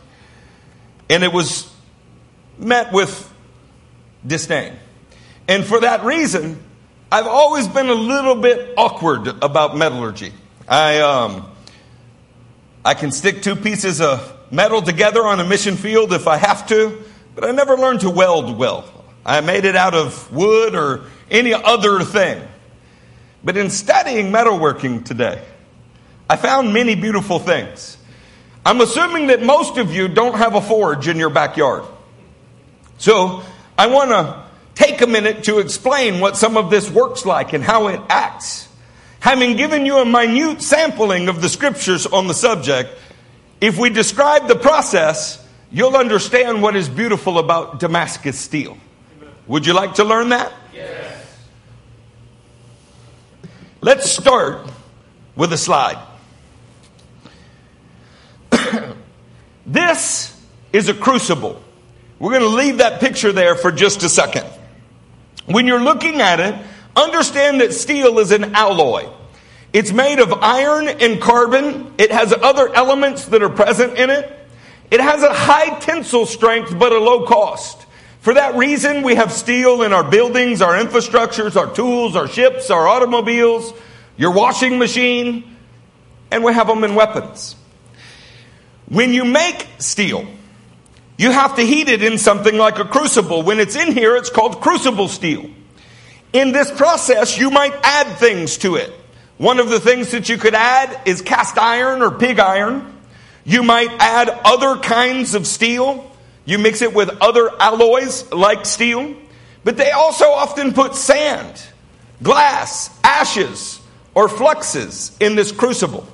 [1.11, 1.73] And it was
[2.59, 3.33] met with
[4.27, 4.75] disdain.
[5.49, 6.63] And for that reason,
[7.11, 10.33] I've always been a little bit awkward about metallurgy.
[10.69, 11.51] I, um,
[12.85, 16.67] I can stick two pieces of metal together on a mission field if I have
[16.69, 17.03] to,
[17.35, 18.85] but I never learned to weld well.
[19.25, 22.47] I made it out of wood or any other thing.
[23.47, 25.41] But in studying metalworking today,
[26.29, 27.97] I found many beautiful things.
[28.65, 31.85] I'm assuming that most of you don't have a forge in your backyard.
[32.99, 33.45] So
[33.79, 34.45] I want to
[34.75, 38.67] take a minute to explain what some of this works like and how it acts.
[39.21, 42.91] Having given you a minute sampling of the scriptures on the subject,
[43.61, 45.41] if we describe the process,
[45.71, 48.77] you'll understand what is beautiful about Damascus steel.
[49.47, 50.53] Would you like to learn that?
[50.75, 51.07] Yes.
[53.87, 54.69] Let's start
[55.37, 56.05] with a slide.
[59.65, 61.63] this is a crucible.
[62.19, 64.45] We're going to leave that picture there for just a second.
[65.45, 66.57] When you're looking at it,
[66.97, 69.09] understand that steel is an alloy.
[69.73, 71.95] It's made of iron and carbon.
[71.97, 74.37] It has other elements that are present in it.
[74.91, 77.86] It has a high tensile strength but a low cost.
[78.27, 82.73] For that reason, we have steel in our buildings, our infrastructures, our tools, our ships,
[82.73, 83.73] our automobiles,
[84.17, 85.57] your washing machine,
[86.33, 87.55] and we have them in weapons.
[88.89, 90.27] When you make steel,
[91.17, 93.45] you have to heat it in something like a crucible.
[93.45, 95.49] When it's in here, it's called crucible steel.
[96.33, 98.93] In this process, you might add things to it.
[99.39, 102.93] One of the things that you could add is cast iron or pig iron.
[103.45, 106.11] You might add other kinds of steel.
[106.47, 109.15] You mix it with other alloys like steel,
[109.65, 111.61] but they also often put sand,
[112.23, 113.81] glass, ashes,
[114.15, 116.07] or fluxes in this crucible.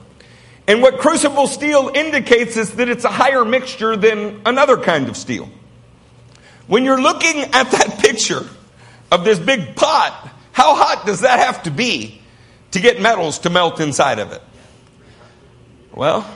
[0.66, 5.16] And what crucible steel indicates is that it's a higher mixture than another kind of
[5.16, 5.50] steel.
[6.66, 8.46] When you're looking at that picture
[9.10, 12.20] of this big pot, how hot does that have to be
[12.70, 14.42] to get metals to melt inside of it?
[15.94, 16.26] Well,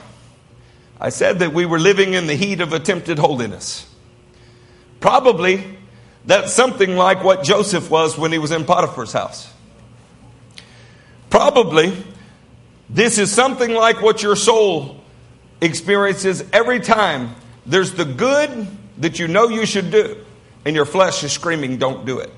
[0.99, 3.87] I said that we were living in the heat of attempted holiness.
[4.99, 5.63] Probably
[6.25, 9.51] that's something like what Joseph was when he was in Potiphar's house.
[11.29, 11.93] Probably
[12.89, 15.03] this is something like what your soul
[15.61, 17.35] experiences every time
[17.65, 18.67] there's the good
[18.97, 20.23] that you know you should do,
[20.65, 22.31] and your flesh is screaming, Don't do it.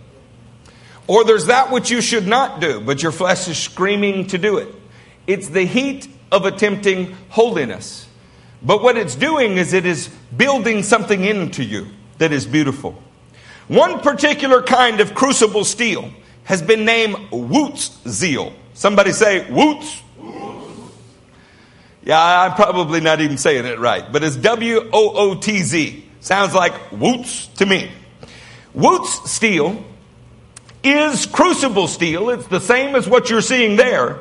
[1.07, 4.57] Or there's that which you should not do, but your flesh is screaming to do
[4.57, 4.68] it.
[5.26, 8.07] It's the heat of attempting holiness.
[8.62, 11.88] But what it's doing is it is building something into you
[12.18, 13.01] that is beautiful.
[13.68, 16.12] One particular kind of crucible steel
[16.43, 18.53] has been named Wootz steel.
[18.74, 20.01] Somebody say Wootz.
[22.03, 26.05] Yeah, I'm probably not even saying it right, but it's W O O T Z.
[26.22, 27.91] Sounds like Wootz to me.
[28.76, 29.84] Wootz steel
[30.84, 32.30] is crucible steel.
[32.30, 34.20] It's the same as what you're seeing there,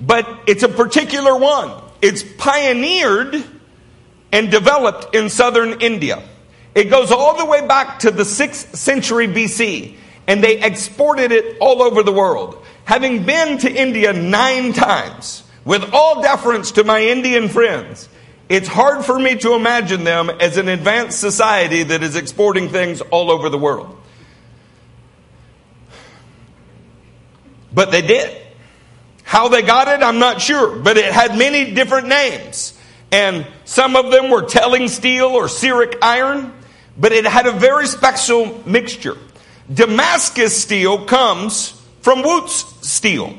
[0.00, 1.82] but it's a particular one.
[2.02, 3.42] It's pioneered
[4.32, 6.22] and developed in southern India.
[6.74, 11.56] It goes all the way back to the 6th century BC, and they exported it
[11.60, 12.64] all over the world.
[12.84, 18.08] Having been to India nine times, with all deference to my Indian friends,
[18.48, 23.00] it's hard for me to imagine them as an advanced society that is exporting things
[23.00, 23.96] all over the world.
[27.72, 28.36] But they did.
[29.22, 32.76] How they got it, I'm not sure, but it had many different names.
[33.12, 36.52] And some of them were telling steel or Seric iron
[37.00, 39.16] but it had a very special mixture.
[39.72, 41.70] Damascus steel comes
[42.02, 43.38] from Wootz steel.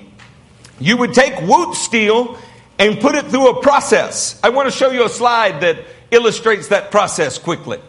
[0.79, 2.39] You would take Wootz steel
[2.79, 4.39] and put it through a process.
[4.43, 5.77] I want to show you a slide that
[6.09, 7.79] illustrates that process quickly.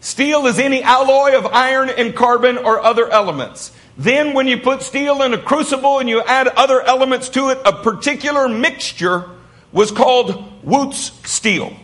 [0.00, 3.72] Steel is any alloy of iron and carbon or other elements.
[3.98, 7.58] Then, when you put steel in a crucible and you add other elements to it,
[7.64, 9.30] a particular mixture
[9.72, 11.76] was called Wootz steel.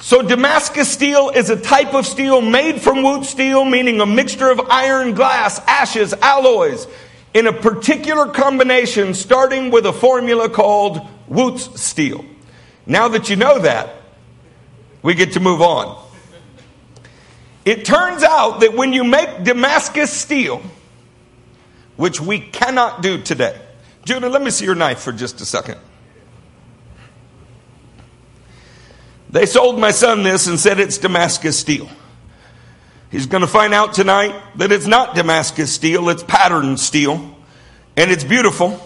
[0.00, 4.50] So Damascus steel is a type of steel made from Wootz steel, meaning a mixture
[4.50, 6.88] of iron, glass, ashes, alloys,
[7.34, 11.00] in a particular combination, starting with a formula called
[11.30, 12.24] Wootz steel.
[12.84, 13.94] Now that you know that,
[15.02, 16.04] we get to move on.
[17.64, 20.62] It turns out that when you make Damascus steel,
[21.96, 23.56] which we cannot do today,
[24.04, 25.78] Judah, let me see your knife for just a second.
[29.32, 31.88] They sold my son this and said it's Damascus steel.
[33.10, 37.34] He's going to find out tonight that it's not Damascus steel, it's patterned steel,
[37.96, 38.78] and it's beautiful.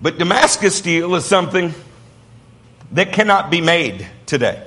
[0.00, 1.74] But Damascus steel is something
[2.92, 4.64] that cannot be made today.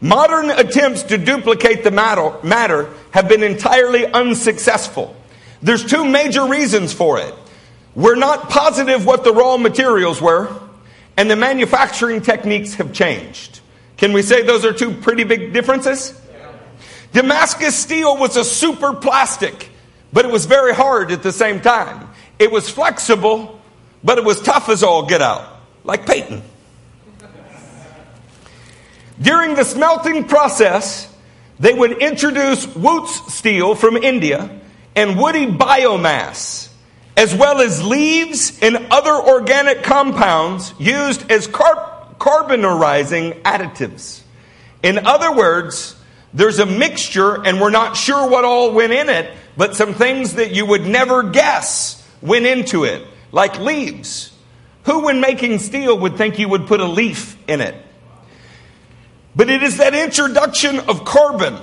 [0.00, 5.16] Modern attempts to duplicate the matter, matter have been entirely unsuccessful.
[5.62, 7.34] There's two major reasons for it.
[7.96, 10.54] We're not positive what the raw materials were,
[11.16, 13.60] and the manufacturing techniques have changed.
[13.96, 16.12] Can we say those are two pretty big differences?
[17.12, 19.70] Damascus steel was a super plastic,
[20.12, 22.10] but it was very hard at the same time.
[22.38, 23.58] It was flexible,
[24.04, 25.48] but it was tough as all get out,
[25.82, 26.42] like Peyton.
[29.18, 31.10] During the smelting process,
[31.58, 34.60] they would introduce Wootz steel from India
[34.94, 36.68] and woody biomass,
[37.16, 44.20] as well as leaves and other organic compounds used as car- additives.
[44.82, 45.96] In other words,
[46.34, 50.34] there's a mixture, and we're not sure what all went in it, but some things
[50.34, 54.32] that you would never guess went into it, like leaves.
[54.84, 57.74] Who, when making steel, would think you would put a leaf in it?
[59.34, 61.58] But it is that introduction of carbon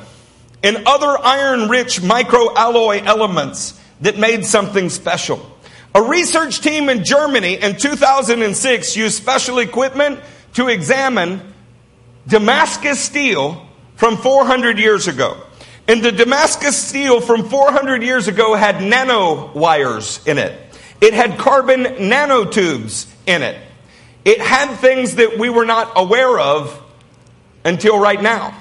[0.63, 5.49] and other iron rich microalloy elements that made something special.
[5.95, 10.19] A research team in Germany in 2006 used special equipment
[10.53, 11.41] to examine
[12.27, 15.37] Damascus steel from 400 years ago.
[15.87, 20.59] And the Damascus steel from 400 years ago had nano wires in it.
[21.01, 23.57] It had carbon nanotubes in it.
[24.25, 26.81] It had things that we were not aware of
[27.65, 28.57] until right now.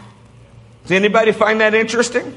[0.83, 2.37] Does anybody find that interesting?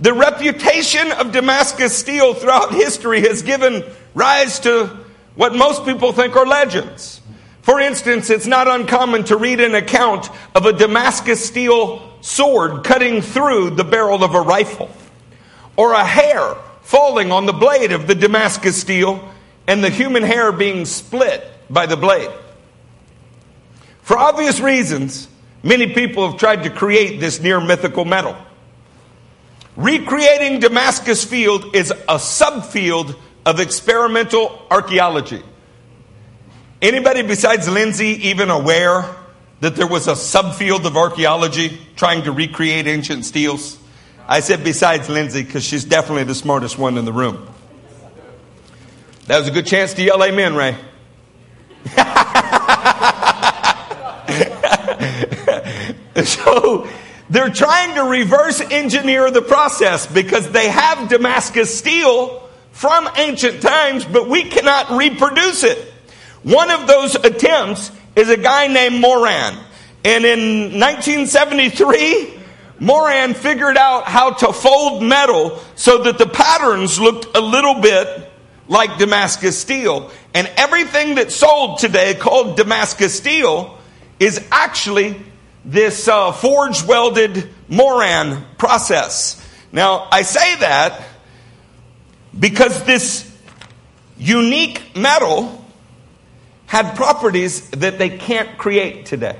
[0.00, 3.84] The reputation of Damascus steel throughout history has given
[4.14, 4.96] rise to
[5.34, 7.20] what most people think are legends.
[7.62, 13.22] For instance, it's not uncommon to read an account of a Damascus steel sword cutting
[13.22, 14.90] through the barrel of a rifle,
[15.76, 19.28] or a hair falling on the blade of the Damascus steel
[19.66, 22.30] and the human hair being split by the blade.
[24.02, 25.28] For obvious reasons,
[25.62, 28.36] Many people have tried to create this near mythical metal.
[29.78, 33.14] Recreating Damascus steel is a subfield
[33.46, 35.40] of experimental archaeology.
[36.82, 39.04] Anybody besides Lindsay even aware
[39.60, 43.78] that there was a subfield of archaeology trying to recreate ancient steels?
[44.26, 47.48] I said besides Lindsay because she's definitely the smartest one in the room.
[49.28, 50.76] That was a good chance to yell amen, Ray.
[56.24, 56.88] So
[57.30, 64.04] they're trying to reverse engineer the process because they have Damascus steel from ancient times,
[64.04, 65.78] but we cannot reproduce it.
[66.42, 69.58] One of those attempts is a guy named Moran.
[70.04, 72.34] And in 1973,
[72.80, 78.30] Moran figured out how to fold metal so that the patterns looked a little bit
[78.68, 80.10] like Damascus steel.
[80.32, 83.76] And everything that's sold today called Damascus steel
[84.20, 85.20] is actually
[85.64, 89.44] this uh, forge welded Moran process.
[89.72, 91.02] Now, I say that
[92.38, 93.30] because this
[94.18, 95.64] unique metal
[96.66, 99.38] had properties that they can't create today.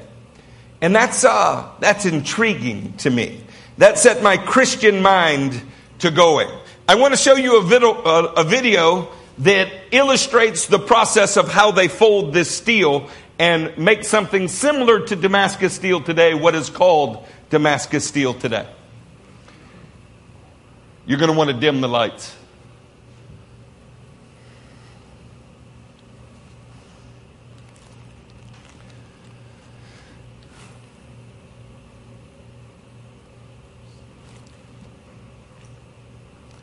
[0.80, 3.42] And that's, uh, that's intriguing to me.
[3.78, 5.60] That set my Christian mind
[6.00, 6.48] to going.
[6.88, 9.08] I want to show you a video, uh, a video
[9.38, 13.08] that illustrates the process of how they fold this steel
[13.38, 18.66] and make something similar to Damascus steel today, what is called Damascus steel today.
[21.06, 22.34] You're going to want to dim the lights.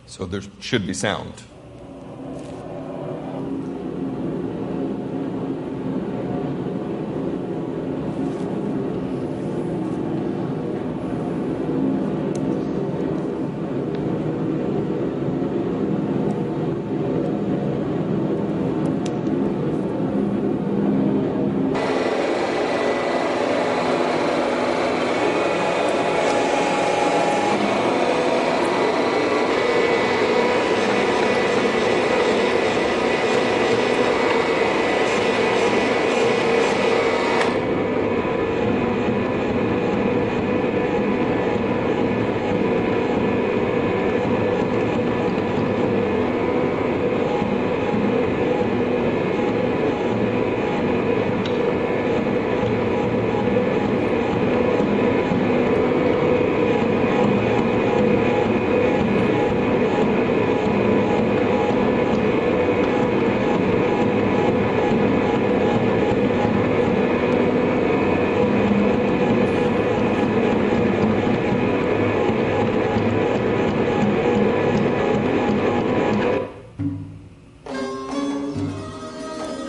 [0.06, 1.45] So there should be sound.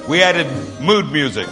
[0.08, 0.46] We added
[0.80, 1.48] mood music.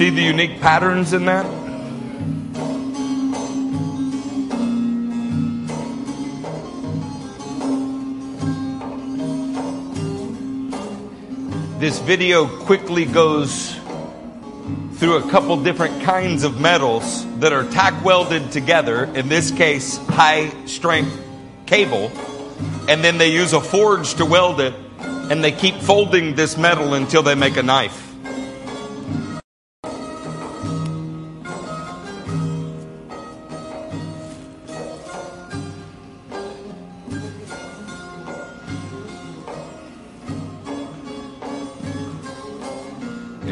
[0.00, 1.44] See the unique patterns in that?
[11.78, 13.74] This video quickly goes
[14.94, 19.98] through a couple different kinds of metals that are tack welded together, in this case,
[20.06, 21.14] high strength
[21.66, 22.10] cable,
[22.88, 24.72] and then they use a forge to weld it,
[25.30, 28.09] and they keep folding this metal until they make a knife.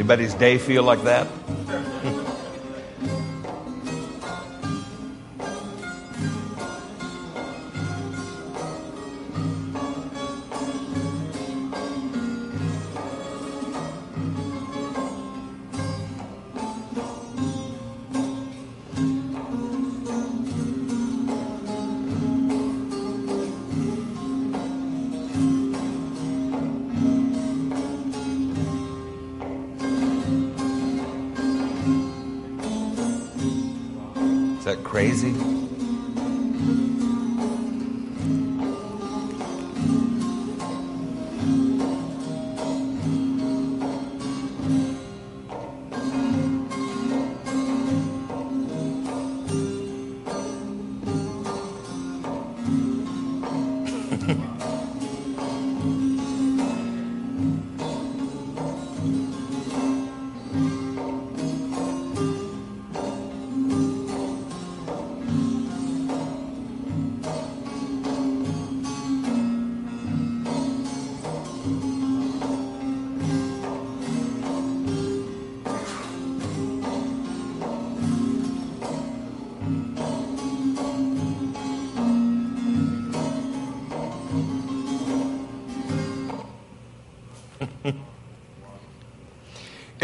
[0.09, 1.27] Anybody's day feel like that?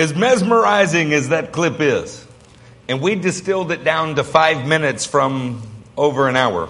[0.05, 2.27] As mesmerizing as that clip is,
[2.89, 5.63] and we distilled it down to five minutes from
[5.97, 6.69] over an hour,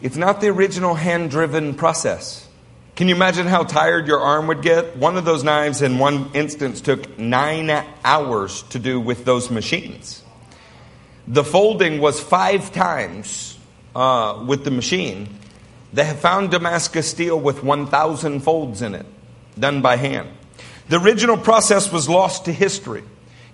[0.00, 2.48] it's not the original hand driven process.
[2.96, 4.96] Can you imagine how tired your arm would get?
[4.96, 7.68] One of those knives, in one instance, took nine
[8.06, 10.22] hours to do with those machines.
[11.28, 13.58] The folding was five times
[13.94, 15.28] uh, with the machine.
[15.92, 19.04] They have found Damascus steel with 1,000 folds in it,
[19.58, 20.30] done by hand.
[20.90, 23.04] The original process was lost to history.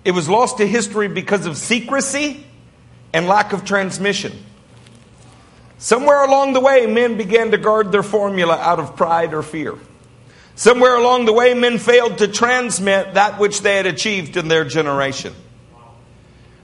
[0.03, 2.43] It was lost to history because of secrecy
[3.13, 4.43] and lack of transmission.
[5.77, 9.75] Somewhere along the way, men began to guard their formula out of pride or fear.
[10.55, 14.65] Somewhere along the way, men failed to transmit that which they had achieved in their
[14.65, 15.35] generation.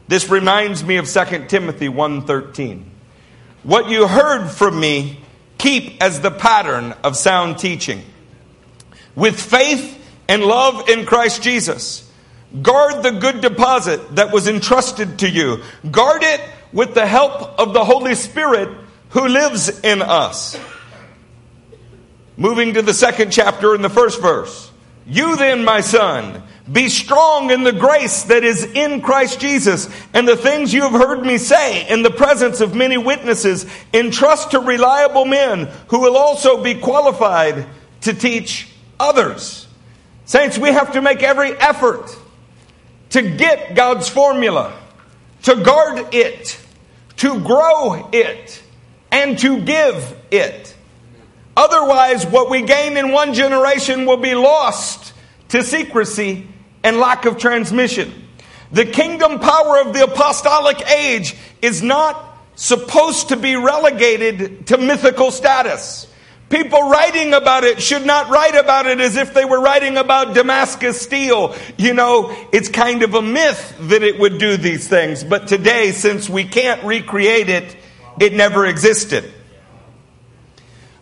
[0.08, 2.90] This reminds me of 2 Timothy 1:13.
[3.62, 5.20] What you heard from me,
[5.60, 8.02] keep as the pattern of sound teaching.
[9.16, 10.00] With faith
[10.34, 12.10] and love in Christ Jesus.
[12.60, 15.62] Guard the good deposit that was entrusted to you.
[15.92, 18.68] Guard it with the help of the Holy Spirit
[19.10, 20.60] who lives in us.
[22.36, 24.72] Moving to the second chapter in the first verse.
[25.06, 30.28] You then, my son, be strong in the grace that is in Christ Jesus, and
[30.28, 34.60] the things you have heard me say in the presence of many witnesses, entrust to
[34.60, 37.68] reliable men who will also be qualified
[38.02, 38.70] to teach
[39.00, 39.63] others.
[40.26, 42.16] Saints, we have to make every effort
[43.10, 44.74] to get God's formula,
[45.44, 46.60] to guard it,
[47.18, 48.64] to grow it,
[49.12, 50.76] and to give it.
[51.56, 55.14] Otherwise, what we gain in one generation will be lost
[55.50, 56.48] to secrecy
[56.84, 58.12] and lack of transmission.
[58.72, 65.30] The kingdom power of the apostolic age is not supposed to be relegated to mythical
[65.30, 66.08] status.
[66.50, 70.36] People writing about it should not write about it as if they were writing about
[70.36, 71.56] Damascus steel.
[71.78, 75.24] You know, it's kind of a myth that it would do these things.
[75.24, 77.76] But today, since we can't recreate it,
[78.20, 79.32] it never existed.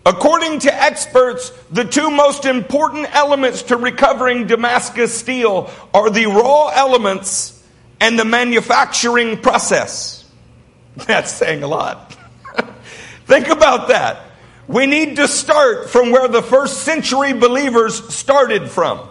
[0.05, 6.69] According to experts, the two most important elements to recovering Damascus steel are the raw
[6.69, 7.61] elements
[7.99, 10.25] and the manufacturing process.
[10.95, 12.17] That's saying a lot.
[13.25, 14.30] Think about that.
[14.71, 19.05] We need to start from where the first century believers started from.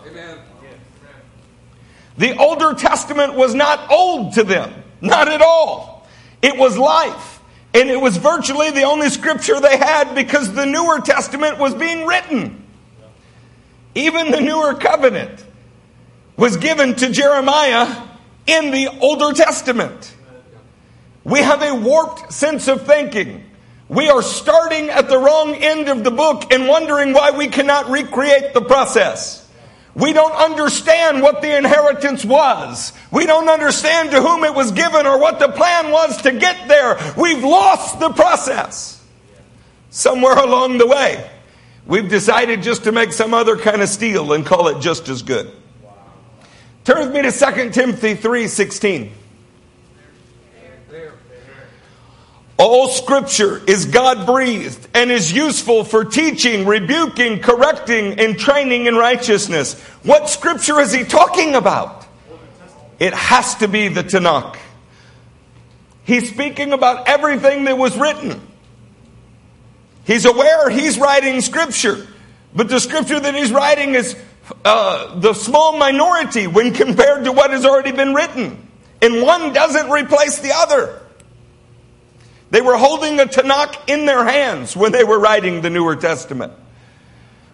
[2.17, 6.09] The Older Testament was not old to them, not at all.
[6.41, 7.41] It was life.
[7.75, 12.07] And it was virtually the only scripture they had because the Newer Testament was being
[12.07, 12.65] written.
[13.95, 15.45] Even the Newer Covenant
[16.39, 18.03] was given to Jeremiah
[18.47, 20.15] in the Older Testament.
[21.23, 23.50] We have a warped sense of thinking.
[23.91, 27.91] We are starting at the wrong end of the book and wondering why we cannot
[27.91, 29.45] recreate the process.
[29.97, 32.93] We don't understand what the inheritance was.
[33.11, 36.69] We don't understand to whom it was given or what the plan was to get
[36.69, 37.01] there.
[37.17, 39.05] We've lost the process.
[39.91, 41.29] Somewhere along the way,
[41.85, 45.23] we've decided just to make some other kind of steel and call it just as
[45.23, 45.51] good.
[46.85, 49.11] Turn with me to 2 Timothy 3:16.
[52.61, 58.97] All scripture is God breathed and is useful for teaching, rebuking, correcting, and training in
[58.97, 59.81] righteousness.
[60.03, 62.07] What scripture is he talking about?
[62.99, 64.59] It has to be the Tanakh.
[66.05, 68.47] He's speaking about everything that was written.
[70.05, 72.07] He's aware he's writing scripture,
[72.55, 74.15] but the scripture that he's writing is
[74.67, 78.69] uh, the small minority when compared to what has already been written.
[79.01, 81.01] And one doesn't replace the other.
[82.51, 86.53] They were holding the Tanakh in their hands when they were writing the Newer Testament.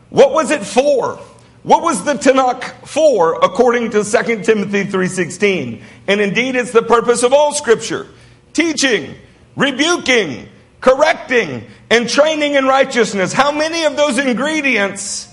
[0.08, 1.18] What was it for?
[1.62, 5.82] What was the Tanakh for according to 2 Timothy 3:16?
[6.06, 8.06] And indeed it's the purpose of all scripture.
[8.52, 9.16] Teaching,
[9.56, 10.48] rebuking,
[10.80, 13.32] correcting, and training in righteousness.
[13.32, 15.28] How many of those ingredients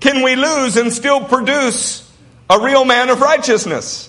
[0.00, 2.08] can we lose and still produce
[2.48, 4.08] a real man of righteousness?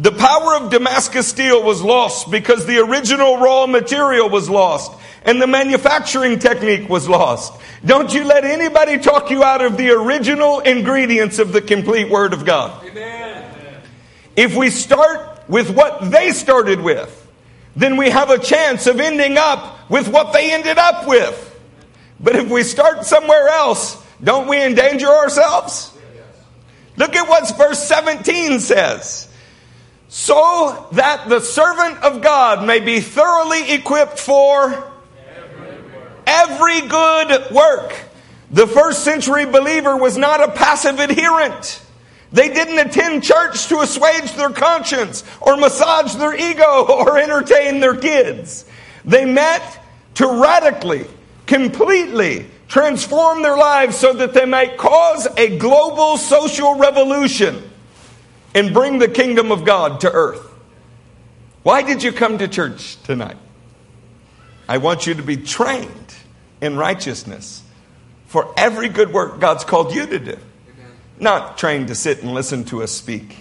[0.00, 4.92] The power of Damascus steel was lost because the original raw material was lost
[5.24, 7.52] and the manufacturing technique was lost.
[7.84, 12.32] Don't you let anybody talk you out of the original ingredients of the complete Word
[12.32, 12.86] of God.
[12.86, 13.44] Amen.
[14.36, 17.26] If we start with what they started with,
[17.74, 21.44] then we have a chance of ending up with what they ended up with.
[22.20, 25.92] But if we start somewhere else, don't we endanger ourselves?
[26.96, 29.27] Look at what verse 17 says
[30.08, 34.90] so that the servant of God may be thoroughly equipped for
[36.26, 37.94] every good work.
[38.50, 41.82] The first century believer was not a passive adherent.
[42.32, 47.96] They didn't attend church to assuage their conscience or massage their ego or entertain their
[47.96, 48.64] kids.
[49.04, 49.62] They met
[50.14, 51.06] to radically,
[51.46, 57.67] completely transform their lives so that they might cause a global social revolution
[58.54, 60.44] and bring the kingdom of God to earth.
[61.62, 63.36] Why did you come to church tonight?
[64.68, 66.14] I want you to be trained
[66.60, 67.62] in righteousness
[68.26, 70.38] for every good work God's called you to do.
[71.18, 73.36] Not trained to sit and listen to us speak.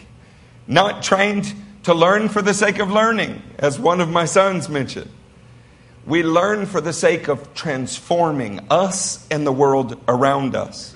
[0.65, 1.53] Not trained
[1.83, 5.09] to learn for the sake of learning, as one of my sons mentioned.
[6.05, 10.95] We learn for the sake of transforming us and the world around us.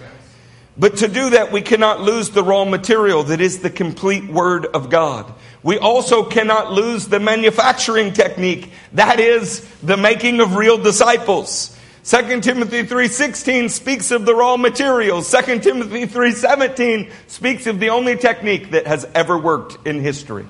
[0.77, 4.65] But to do that, we cannot lose the raw material that is the complete Word
[4.65, 5.31] of God.
[5.63, 8.71] We also cannot lose the manufacturing technique.
[8.93, 11.77] That is the making of real disciples.
[12.03, 15.29] 2 Timothy 3:16 speaks of the raw materials.
[15.29, 20.45] 2 Timothy 3:17 speaks of the only technique that has ever worked in history.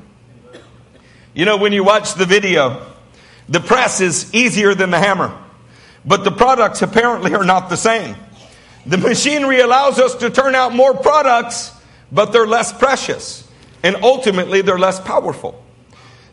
[1.33, 2.81] You know when you watch the video,
[3.49, 5.33] the press is easier than the hammer,
[6.05, 8.15] but the products apparently are not the same.
[8.85, 11.71] The machinery allows us to turn out more products,
[12.11, 13.47] but they're less precious.
[13.83, 15.63] And ultimately, they're less powerful.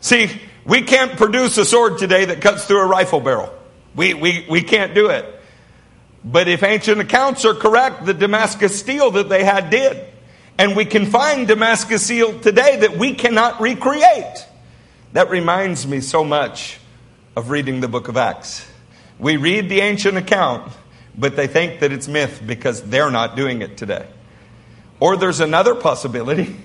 [0.01, 0.29] See,
[0.65, 3.53] we can't produce a sword today that cuts through a rifle barrel.
[3.95, 5.25] We, we, we can't do it.
[6.23, 10.05] But if ancient accounts are correct, the Damascus steel that they had did.
[10.57, 14.45] And we can find Damascus steel today that we cannot recreate.
[15.13, 16.77] That reminds me so much
[17.35, 18.67] of reading the book of Acts.
[19.17, 20.71] We read the ancient account,
[21.17, 24.07] but they think that it's myth because they're not doing it today.
[24.99, 26.55] Or there's another possibility.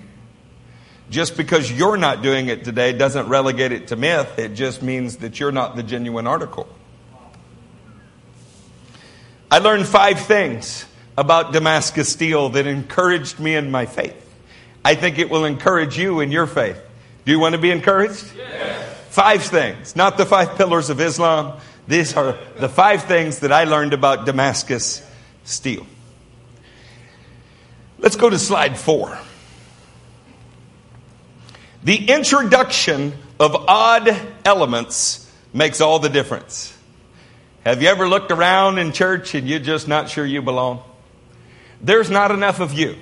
[1.10, 5.18] Just because you're not doing it today doesn't relegate it to myth, it just means
[5.18, 6.66] that you're not the genuine article.
[9.50, 10.86] I learned five things
[11.16, 14.20] about Damascus steel that encouraged me in my faith.
[14.84, 16.80] I think it will encourage you in your faith.
[17.24, 18.24] Do you want to be encouraged?
[18.36, 18.98] Yes.
[19.10, 23.64] Five things, not the five pillars of Islam, these are the five things that I
[23.64, 25.06] learned about Damascus
[25.44, 25.86] steel.
[27.98, 29.18] Let's go to slide four.
[31.82, 34.14] The introduction of odd
[34.44, 36.76] elements makes all the difference.
[37.64, 40.82] Have you ever looked around in church and you're just not sure you belong?
[41.80, 42.96] There's not enough of you.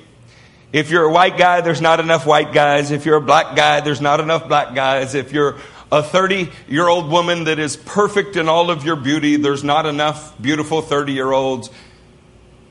[0.73, 2.91] If you're a white guy, there's not enough white guys.
[2.91, 5.15] If you're a black guy, there's not enough black guys.
[5.15, 5.59] If you're
[5.93, 9.37] a 30 year old woman that is perfect in all of your beauty.
[9.37, 11.71] There's not enough beautiful 30 year olds.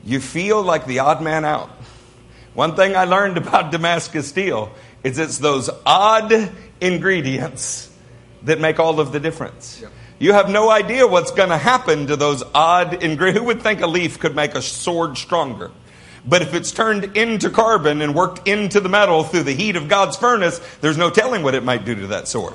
[0.04, 1.70] You feel like the odd man out.
[2.52, 4.72] One thing I learned about Damascus steel
[5.04, 7.88] is it's those odd ingredients
[8.42, 9.84] that make all of the difference.
[10.18, 13.38] You have no idea what's going to happen to those odd ingredients.
[13.38, 15.70] Who would think a leaf could make a sword stronger?
[16.26, 19.88] But if it's turned into carbon and worked into the metal through the heat of
[19.88, 22.54] God's furnace, there's no telling what it might do to that sword.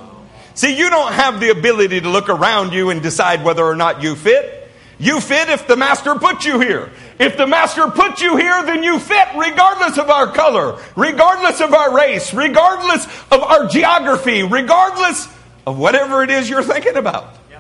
[0.58, 4.02] See, you don't have the ability to look around you and decide whether or not
[4.02, 4.68] you fit.
[4.98, 6.90] You fit if the master put you here.
[7.20, 11.76] If the master put you here, then you fit regardless of our color, regardless of
[11.76, 15.28] our race, regardless of our geography, regardless
[15.68, 17.36] of whatever it is you're thinking about.
[17.52, 17.60] Yeah.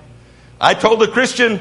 [0.59, 1.59] I told a Christian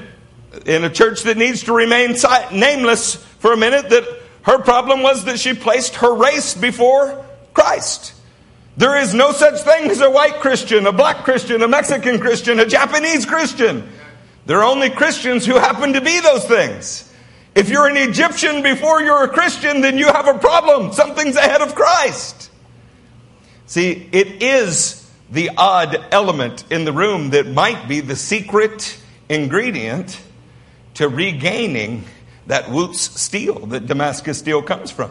[0.64, 2.16] in a church that needs to remain
[2.51, 8.14] nameless for a minute that her problem was that she placed her race before Christ.
[8.77, 12.61] There is no such thing as a white Christian, a black Christian, a Mexican Christian,
[12.61, 13.89] a Japanese Christian.
[14.45, 17.11] There are only Christians who happen to be those things.
[17.55, 20.93] If you're an Egyptian before you're a Christian, then you have a problem.
[20.93, 22.51] Something's ahead of Christ.
[23.64, 30.20] See, it is the odd element in the room that might be the secret ingredient
[30.95, 32.05] to regaining
[32.47, 35.11] that Wootz steel that Damascus steel comes from.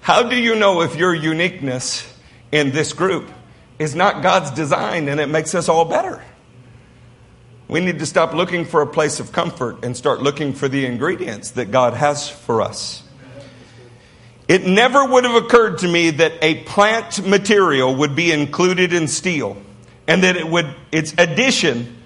[0.00, 2.12] How do you know if your uniqueness
[2.52, 3.30] in this group
[3.78, 6.22] is not God's design and it makes us all better.
[7.68, 10.86] We need to stop looking for a place of comfort and start looking for the
[10.86, 13.02] ingredients that God has for us.
[14.48, 19.08] It never would have occurred to me that a plant material would be included in
[19.08, 19.56] steel
[20.06, 21.96] and that it would, its addition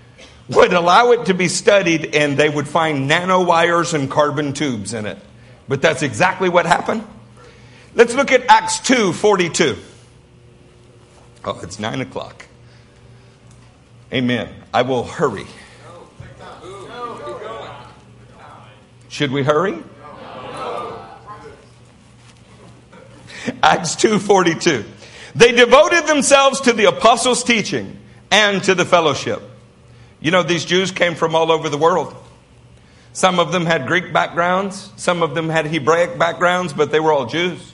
[0.49, 5.05] would allow it to be studied and they would find nanowires and carbon tubes in
[5.05, 5.19] it.
[5.69, 7.05] But that's exactly what happened.
[7.95, 9.77] Let's look at Acts 2 42.
[11.45, 12.47] Oh, it's nine o'clock.
[14.13, 14.53] Amen.
[14.75, 15.47] I will hurry.
[19.09, 19.79] Should we hurry?
[23.63, 24.85] Acts 2:42.
[25.35, 27.99] They devoted themselves to the apostles' teaching
[28.31, 29.43] and to the fellowship.
[30.21, 32.15] You know, these Jews came from all over the world.
[33.13, 37.13] Some of them had Greek backgrounds, some of them had Hebraic backgrounds, but they were
[37.13, 37.73] all Jews.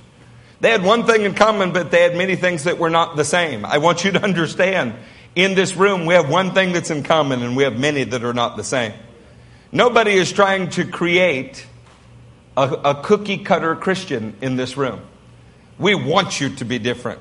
[0.60, 3.24] They had one thing in common, but they had many things that were not the
[3.24, 3.64] same.
[3.64, 4.94] I want you to understand
[5.34, 8.24] in this room, we have one thing that's in common, and we have many that
[8.24, 8.94] are not the same.
[9.70, 11.66] Nobody is trying to create
[12.56, 15.02] a, a cookie cutter Christian in this room.
[15.78, 17.20] We want you to be different.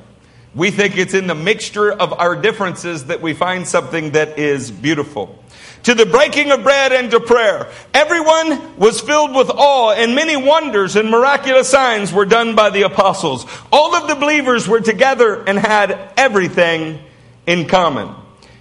[0.54, 4.72] We think it's in the mixture of our differences that we find something that is
[4.72, 5.44] beautiful
[5.86, 7.68] to the breaking of bread and to prayer.
[7.94, 12.82] Everyone was filled with awe and many wonders and miraculous signs were done by the
[12.82, 13.46] apostles.
[13.72, 17.00] All of the believers were together and had everything
[17.46, 18.14] in common.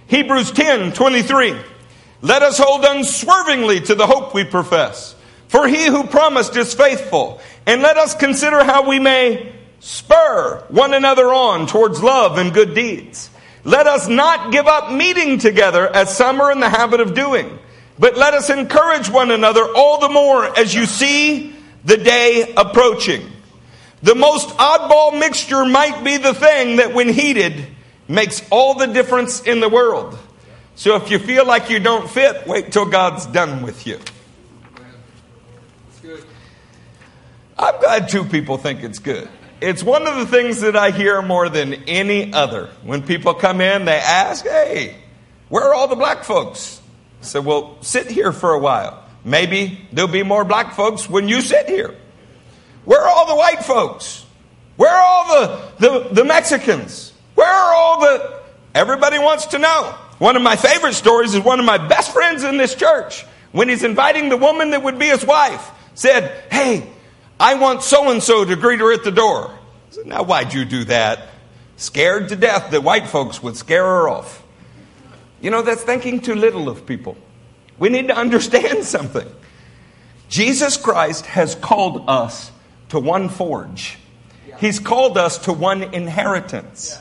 [0.05, 1.55] Hebrews 10, 23.
[2.21, 5.15] Let us hold unswervingly to the hope we profess.
[5.47, 7.41] For he who promised is faithful.
[7.65, 12.75] And let us consider how we may spur one another on towards love and good
[12.75, 13.31] deeds.
[13.65, 17.57] Let us not give up meeting together as some are in the habit of doing,
[17.97, 21.53] but let us encourage one another all the more as you see
[21.83, 23.27] the day approaching.
[24.03, 27.65] The most oddball mixture might be the thing that, when heated,
[28.07, 30.15] makes all the difference in the world.
[30.75, 33.99] So if you feel like you don't fit, wait till God's done with you.
[37.57, 39.27] I'm glad two people think it's good.
[39.65, 42.69] It's one of the things that I hear more than any other.
[42.83, 44.95] When people come in, they ask, Hey,
[45.49, 46.79] where are all the black folks?
[47.21, 49.03] I said, Well, sit here for a while.
[49.23, 51.95] Maybe there'll be more black folks when you sit here.
[52.83, 54.23] Where are all the white folks?
[54.75, 57.11] Where are all the, the, the Mexicans?
[57.33, 58.41] Where are all the.
[58.75, 59.95] Everybody wants to know.
[60.19, 63.25] One of my favorite stories is one of my best friends in this church.
[63.51, 66.87] When he's inviting the woman that would be his wife, said, Hey,
[67.39, 69.49] I want so and so to greet her at the door.
[69.49, 71.29] I said, Now, why'd you do that?
[71.77, 74.41] Scared to death that white folks would scare her off.
[75.41, 77.17] You know, that's thinking too little of people.
[77.77, 79.27] We need to understand something.
[80.29, 82.51] Jesus Christ has called us
[82.89, 83.97] to one forge,
[84.57, 86.97] He's called us to one inheritance.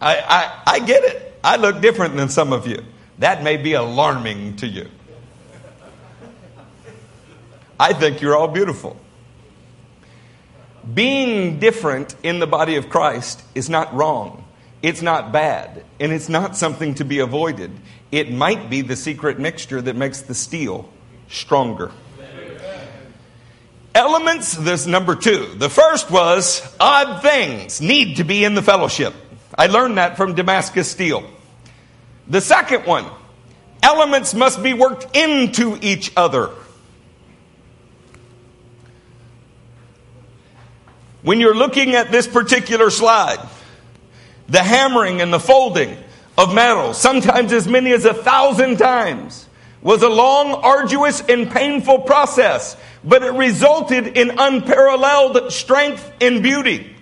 [0.00, 1.38] I, I, I get it.
[1.44, 2.82] I look different than some of you.
[3.18, 4.88] That may be alarming to you.
[7.78, 8.96] I think you're all beautiful.
[10.94, 14.44] Being different in the body of Christ is not wrong.
[14.82, 15.84] It's not bad.
[15.98, 17.70] And it's not something to be avoided.
[18.10, 20.88] It might be the secret mixture that makes the steel
[21.28, 21.92] stronger.
[23.94, 25.54] Elements, this number two.
[25.56, 29.14] The first was odd things need to be in the fellowship.
[29.56, 31.28] I learned that from Damascus Steel.
[32.28, 33.04] The second one,
[33.82, 36.50] elements must be worked into each other.
[41.22, 43.46] When you're looking at this particular slide,
[44.48, 45.96] the hammering and the folding
[46.38, 49.46] of metal, sometimes as many as a thousand times,
[49.82, 56.94] was a long, arduous, and painful process, but it resulted in unparalleled strength and beauty.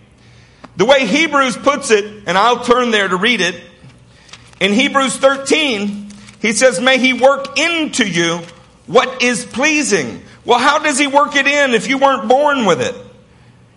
[0.77, 3.61] The way Hebrews puts it, and I'll turn there to read it,
[4.61, 6.11] in Hebrews 13,
[6.41, 8.41] he says, May he work into you
[8.87, 10.23] what is pleasing.
[10.45, 12.95] Well, how does he work it in if you weren't born with it?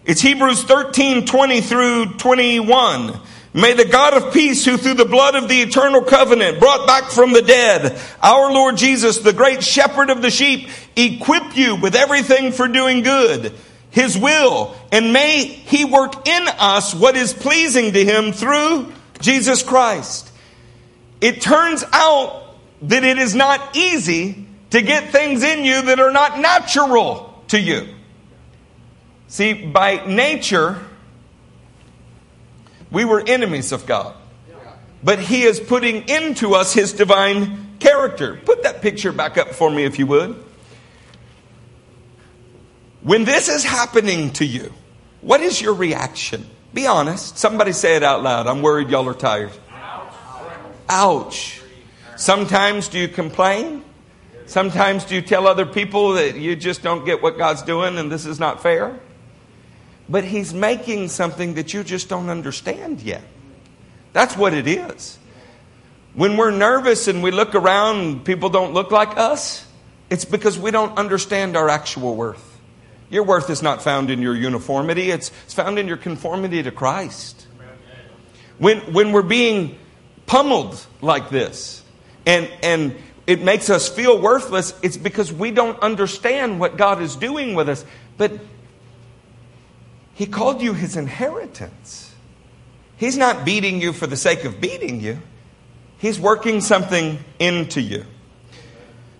[0.04, 3.20] It's Hebrews 13, 20 through 21.
[3.54, 7.12] May the God of peace, who through the blood of the eternal covenant brought back
[7.12, 11.95] from the dead our Lord Jesus, the great shepherd of the sheep, equip you with
[11.95, 13.54] everything for doing good,
[13.91, 19.62] his will, and may he work in us what is pleasing to him through Jesus
[19.62, 20.32] Christ.
[21.20, 26.12] It turns out that it is not easy to get things in you that are
[26.12, 27.88] not natural to you.
[29.32, 30.78] See, by nature,
[32.92, 34.14] we were enemies of God.
[35.02, 38.42] But He is putting into us His divine character.
[38.44, 40.36] Put that picture back up for me, if you would.
[43.03, 44.74] When this is happening to you,
[45.22, 46.45] what is your reaction?
[46.74, 47.38] Be honest.
[47.38, 48.48] Somebody say it out loud.
[48.48, 49.53] I'm worried y'all are tired.
[50.90, 51.62] Ouch.
[52.18, 53.86] Sometimes do you complain?
[54.45, 58.12] Sometimes do you tell other people that you just don't get what God's doing and
[58.12, 58.99] this is not fair?
[60.12, 63.24] But He's making something that you just don't understand yet.
[64.12, 65.18] That's what it is.
[66.14, 69.66] When we're nervous and we look around, people don't look like us,
[70.10, 72.60] it's because we don't understand our actual worth.
[73.10, 76.72] Your worth is not found in your uniformity, it's, it's found in your conformity to
[76.72, 77.48] Christ.
[78.58, 79.80] When, when we're being
[80.26, 81.84] pummeled like this
[82.26, 87.16] and, and it makes us feel worthless, it's because we don't understand what God is
[87.16, 87.86] doing with us.
[88.18, 88.34] But
[90.14, 92.14] he called you his inheritance.
[92.98, 95.20] He's not beating you for the sake of beating you,
[95.98, 98.06] he's working something into you.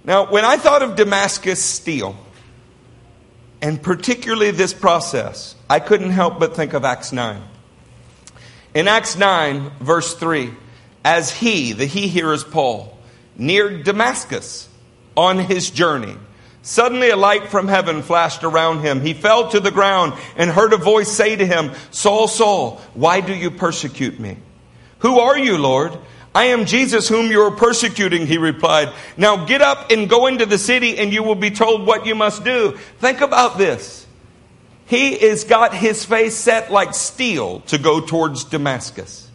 [0.04, 2.16] Now, when I thought of Damascus steel,
[3.62, 7.42] and particularly this process, I couldn't help but think of Acts 9.
[8.74, 10.52] In Acts 9, verse 3,
[11.04, 12.98] as he, the he here is Paul,
[13.38, 14.68] neared Damascus
[15.16, 16.16] on his journey,
[16.64, 19.02] Suddenly a light from heaven flashed around him.
[19.02, 23.22] He fell to the ground and heard a voice say to him, Saul, Saul, why
[23.22, 24.38] do you persecute me?
[25.00, 25.98] Who are you, Lord?
[26.34, 28.94] I am Jesus whom you are persecuting, he replied.
[29.18, 32.16] Now get up and go into the city and you will be told what you
[32.16, 32.78] must do.
[33.00, 34.06] Think about this.
[34.86, 39.30] He has got his face set like steel to go towards Damascus.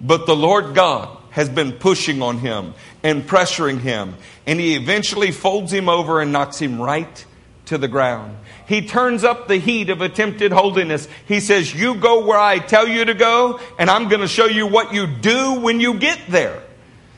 [0.00, 4.16] But the Lord God has been pushing on him and pressuring him.
[4.46, 7.24] And he eventually folds him over and knocks him right
[7.66, 8.36] to the ground.
[8.66, 11.08] He turns up the heat of attempted holiness.
[11.26, 14.46] He says, You go where I tell you to go, and I'm going to show
[14.46, 16.62] you what you do when you get there.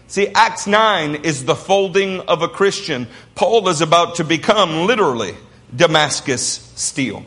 [0.07, 3.07] See, Acts 9 is the folding of a Christian.
[3.35, 5.35] Paul is about to become literally
[5.75, 6.43] Damascus
[6.77, 7.25] steel.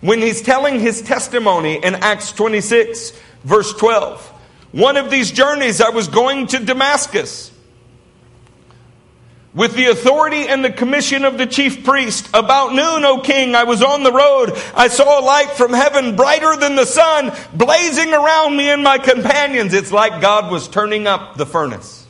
[0.00, 3.12] When he's telling his testimony in Acts 26,
[3.44, 4.26] verse 12,
[4.72, 7.50] one of these journeys I was going to Damascus
[9.54, 12.28] with the authority and the commission of the chief priest.
[12.34, 14.52] About noon, O king, I was on the road.
[14.74, 18.98] I saw a light from heaven brighter than the sun blazing around me and my
[18.98, 19.72] companions.
[19.72, 22.04] It's like God was turning up the furnace.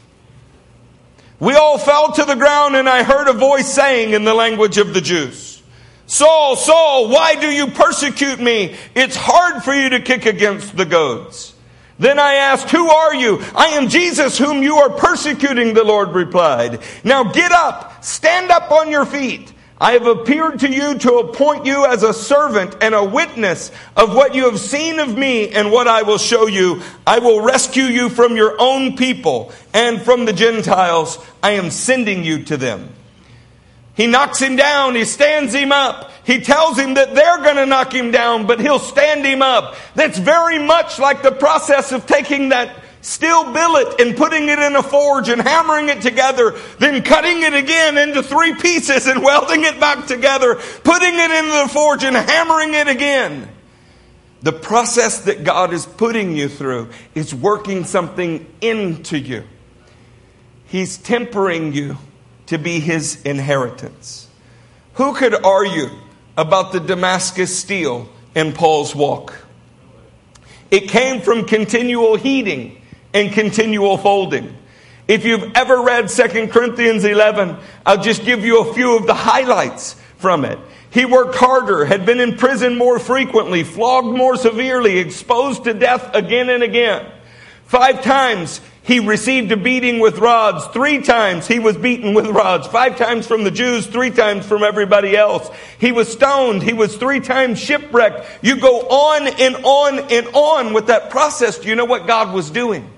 [1.39, 4.79] We all fell to the ground and I heard a voice saying in the language
[4.79, 5.63] of the Jews,
[6.07, 8.77] Saul, Saul, why do you persecute me?
[8.95, 11.54] It's hard for you to kick against the goads.
[11.99, 13.41] Then I asked, Who are you?
[13.55, 16.81] I am Jesus whom you are persecuting, the Lord replied.
[17.05, 19.53] Now get up, stand up on your feet.
[19.81, 24.15] I have appeared to you to appoint you as a servant and a witness of
[24.15, 26.81] what you have seen of me and what I will show you.
[27.07, 31.19] I will rescue you from your own people and from the Gentiles.
[31.43, 32.89] I am sending you to them.
[33.95, 34.97] He knocks him down.
[34.97, 36.11] He stands him up.
[36.25, 39.77] He tells him that they're going to knock him down, but he'll stand him up.
[39.95, 44.75] That's very much like the process of taking that steel billet and putting it in
[44.75, 49.63] a forge and hammering it together, then cutting it again into three pieces and welding
[49.65, 53.49] it back together, putting it into the forge and hammering it again.
[54.43, 59.45] The process that God is putting you through is working something into you.
[60.67, 61.99] He's tempering you
[62.47, 64.29] to be his inheritance.
[64.95, 65.91] Who could argue
[66.37, 69.35] about the Damascus steel in Paul's walk?
[70.71, 72.81] It came from continual heating
[73.13, 74.57] and continual folding.
[75.07, 79.15] If you've ever read 2 Corinthians 11, I'll just give you a few of the
[79.15, 80.59] highlights from it.
[80.91, 86.15] He worked harder, had been in prison more frequently, flogged more severely, exposed to death
[86.15, 87.05] again and again.
[87.67, 90.67] Five times he received a beating with rods.
[90.67, 92.67] Three times he was beaten with rods.
[92.67, 95.51] Five times from the Jews, three times from everybody else.
[95.79, 96.63] He was stoned.
[96.63, 98.45] He was three times shipwrecked.
[98.45, 101.59] You go on and on and on with that process.
[101.59, 102.91] Do you know what God was doing?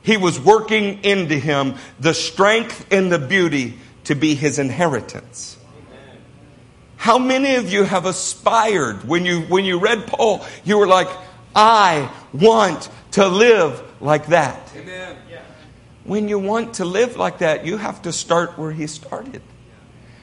[0.00, 3.74] He was working into him the strength and the beauty
[4.04, 5.58] to be his inheritance.
[6.96, 11.08] How many of you have aspired when you, when you read Paul, you were like,
[11.54, 14.70] I want to live like that.
[14.76, 15.16] Amen.
[16.04, 19.40] When you want to live like that, you have to start where he started.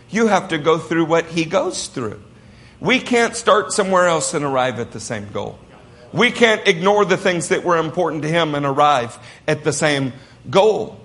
[0.10, 2.22] You have to go through what he goes through.
[2.81, 5.57] We can't start somewhere else and arrive at the same goal.
[6.11, 10.14] We can't ignore the things that were important to him and arrive at the same
[10.49, 10.99] goal.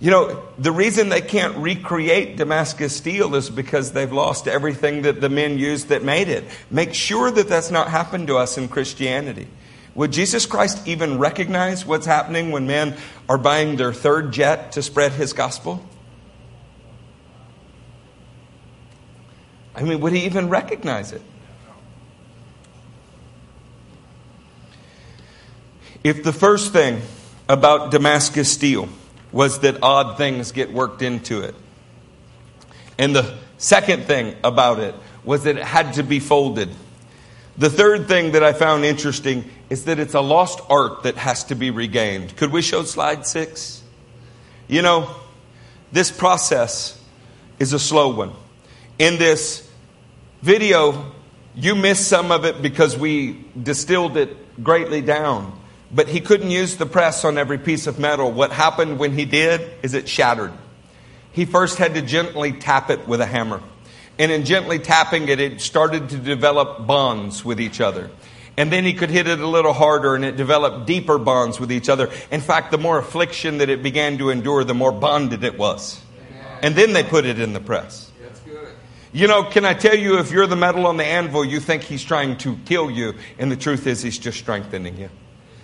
[0.00, 5.20] You know, the reason they can't recreate Damascus steel is because they've lost everything that
[5.20, 6.44] the men used that made it.
[6.70, 9.48] Make sure that that's not happened to us in Christianity.
[9.98, 12.96] Would Jesus Christ even recognize what's happening when men
[13.28, 15.84] are buying their third jet to spread his gospel?
[19.74, 21.20] I mean, would he even recognize it?
[26.04, 27.02] If the first thing
[27.48, 28.88] about Damascus steel
[29.32, 31.56] was that odd things get worked into it,
[32.98, 34.94] and the second thing about it
[35.24, 36.68] was that it had to be folded
[37.58, 41.44] the third thing that I found interesting is that it's a lost art that has
[41.44, 42.36] to be regained.
[42.36, 43.82] Could we show slide six?
[44.68, 45.10] You know,
[45.90, 47.02] this process
[47.58, 48.32] is a slow one.
[48.98, 49.68] In this
[50.40, 51.12] video,
[51.56, 55.58] you missed some of it because we distilled it greatly down.
[55.90, 58.30] But he couldn't use the press on every piece of metal.
[58.30, 60.52] What happened when he did is it shattered.
[61.32, 63.62] He first had to gently tap it with a hammer.
[64.18, 68.10] And in gently tapping it, it started to develop bonds with each other.
[68.56, 71.70] And then he could hit it a little harder and it developed deeper bonds with
[71.70, 72.10] each other.
[72.32, 76.00] In fact, the more affliction that it began to endure, the more bonded it was.
[76.60, 78.10] And then they put it in the press.
[79.12, 81.82] You know, can I tell you, if you're the metal on the anvil, you think
[81.82, 85.08] he's trying to kill you, and the truth is, he's just strengthening you.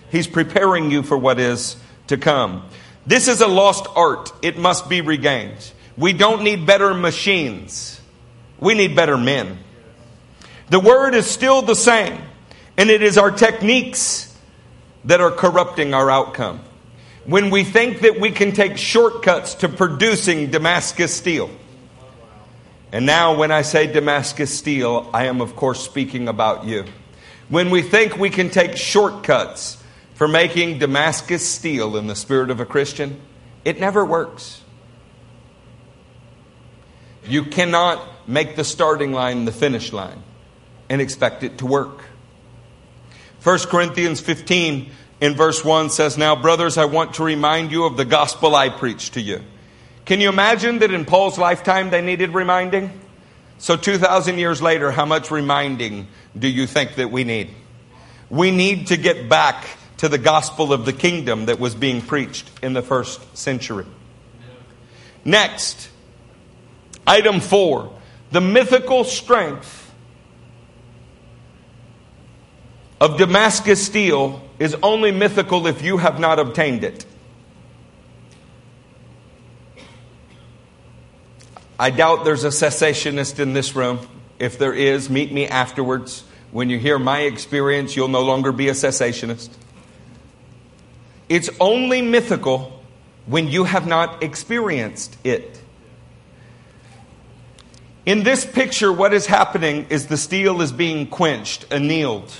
[0.09, 1.77] He's preparing you for what is
[2.07, 2.67] to come.
[3.05, 4.31] This is a lost art.
[4.41, 5.71] It must be regained.
[5.95, 7.94] We don't need better machines.
[8.59, 9.59] We need better men.
[10.69, 12.19] The word is still the same,
[12.77, 14.35] and it is our techniques
[15.05, 16.61] that are corrupting our outcome.
[17.25, 21.49] When we think that we can take shortcuts to producing Damascus steel.
[22.91, 26.85] And now, when I say Damascus steel, I am, of course, speaking about you.
[27.49, 29.77] When we think we can take shortcuts
[30.13, 33.19] for making Damascus steel in the spirit of a Christian,
[33.63, 34.61] it never works.
[37.27, 40.21] You cannot make the starting line the finish line
[40.89, 42.03] and expect it to work.
[43.43, 44.91] 1 Corinthians 15
[45.21, 48.69] in verse 1 says, Now, brothers, I want to remind you of the gospel I
[48.69, 49.41] preached to you.
[50.05, 52.99] Can you imagine that in Paul's lifetime they needed reminding?
[53.57, 56.07] So, 2,000 years later, how much reminding
[56.37, 57.49] do you think that we need?
[58.29, 59.65] We need to get back
[59.97, 63.85] to the gospel of the kingdom that was being preached in the first century.
[65.23, 65.89] Next,
[67.07, 67.93] item four
[68.35, 69.93] the mythical strength
[72.99, 77.05] of Damascus steel is only mythical if you have not obtained it.
[81.79, 84.05] I doubt there's a cessationist in this room.
[84.37, 86.25] If there is, meet me afterwards.
[86.51, 89.49] When you hear my experience, you'll no longer be a cessationist.
[91.29, 92.83] It's only mythical
[93.27, 95.61] when you have not experienced it.
[98.05, 102.31] In this picture, what is happening is the steel is being quenched, annealed.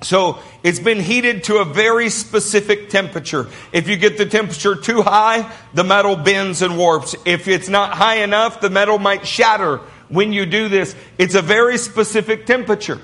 [0.00, 3.48] So it's been heated to a very specific temperature.
[3.72, 7.14] If you get the temperature too high, the metal bends and warps.
[7.24, 9.78] If it's not high enough, the metal might shatter
[10.08, 10.96] when you do this.
[11.16, 13.00] It's a very specific temperature.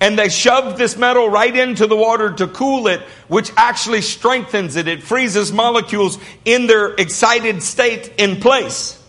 [0.00, 4.76] And they shove this metal right into the water to cool it, which actually strengthens
[4.76, 4.86] it.
[4.86, 8.99] It freezes molecules in their excited state in place.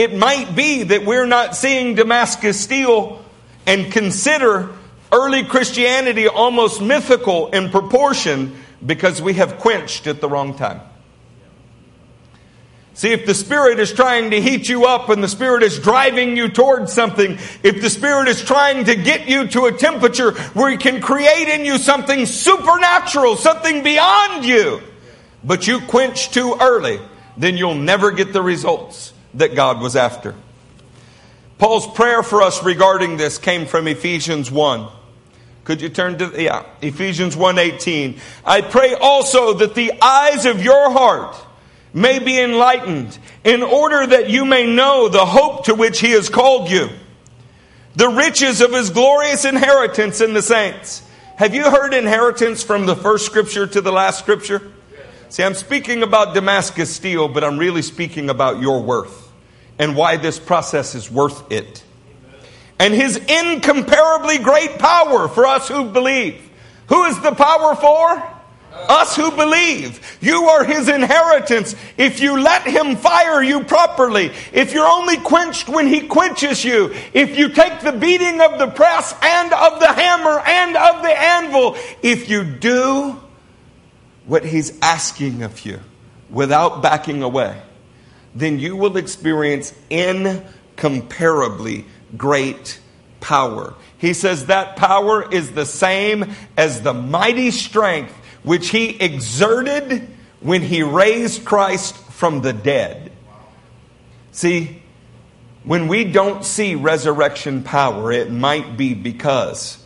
[0.00, 3.22] It might be that we're not seeing Damascus steel
[3.66, 4.70] and consider
[5.12, 10.80] early Christianity almost mythical in proportion because we have quenched at the wrong time.
[12.94, 16.34] See, if the Spirit is trying to heat you up and the Spirit is driving
[16.34, 17.32] you towards something,
[17.62, 21.48] if the Spirit is trying to get you to a temperature where He can create
[21.48, 24.80] in you something supernatural, something beyond you,
[25.44, 26.98] but you quench too early,
[27.36, 30.34] then you'll never get the results that God was after.
[31.60, 34.88] Paul's prayer for us regarding this came from Ephesians 1.
[35.64, 38.18] Could you turn to yeah, Ephesians 1:18.
[38.46, 41.36] I pray also that the eyes of your heart
[41.92, 46.30] may be enlightened in order that you may know the hope to which he has
[46.30, 46.88] called you,
[47.94, 51.02] the riches of his glorious inheritance in the saints.
[51.36, 54.62] Have you heard inheritance from the first scripture to the last scripture?
[55.28, 59.19] See, I'm speaking about Damascus steel, but I'm really speaking about your worth
[59.80, 61.82] and why this process is worth it.
[62.78, 66.38] And his incomparably great power for us who believe.
[66.88, 68.22] Who is the power for?
[68.72, 70.18] Us who believe.
[70.20, 74.32] You are his inheritance if you let him fire you properly.
[74.52, 76.94] If you're only quenched when he quenches you.
[77.14, 81.18] If you take the beating of the press and of the hammer and of the
[81.18, 81.76] anvil.
[82.02, 83.18] If you do
[84.26, 85.80] what he's asking of you
[86.28, 87.62] without backing away
[88.34, 91.84] then you will experience incomparably
[92.16, 92.80] great
[93.20, 93.74] power.
[93.98, 100.08] He says that power is the same as the mighty strength which he exerted
[100.40, 103.12] when he raised Christ from the dead.
[104.32, 104.82] See,
[105.64, 109.84] when we don't see resurrection power, it might be because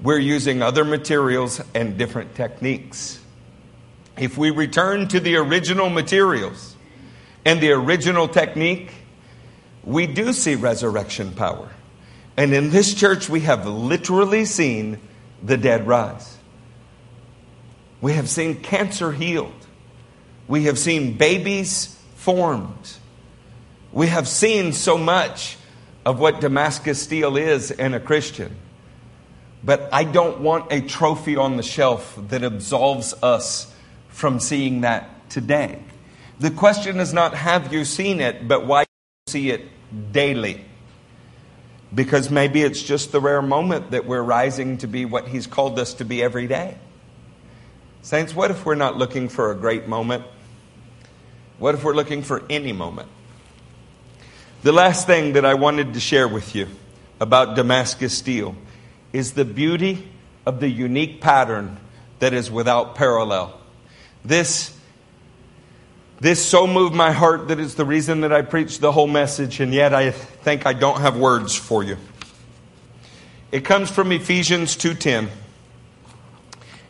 [0.00, 3.18] we're using other materials and different techniques.
[4.16, 6.76] If we return to the original materials,
[7.48, 8.90] and the original technique,
[9.82, 11.70] we do see resurrection power.
[12.36, 15.00] And in this church, we have literally seen
[15.42, 16.36] the dead rise.
[18.02, 19.66] We have seen cancer healed.
[20.46, 22.92] We have seen babies formed.
[23.92, 25.56] We have seen so much
[26.04, 28.54] of what Damascus steel is in a Christian.
[29.64, 33.72] But I don't want a trophy on the shelf that absolves us
[34.10, 35.78] from seeing that today.
[36.40, 38.86] The question is not have you seen it, but why you
[39.26, 39.68] see it
[40.12, 40.64] daily.
[41.94, 45.78] Because maybe it's just the rare moment that we're rising to be what He's called
[45.78, 46.76] us to be every day.
[48.02, 50.24] Saints, what if we're not looking for a great moment?
[51.58, 53.08] What if we're looking for any moment?
[54.62, 56.68] The last thing that I wanted to share with you
[57.20, 58.54] about Damascus steel
[59.12, 60.08] is the beauty
[60.46, 61.78] of the unique pattern
[62.20, 63.58] that is without parallel.
[64.24, 64.77] This
[66.20, 69.60] this so moved my heart that it's the reason that I preached the whole message,
[69.60, 71.96] and yet I think I don't have words for you.
[73.52, 75.28] It comes from Ephesians 2:10.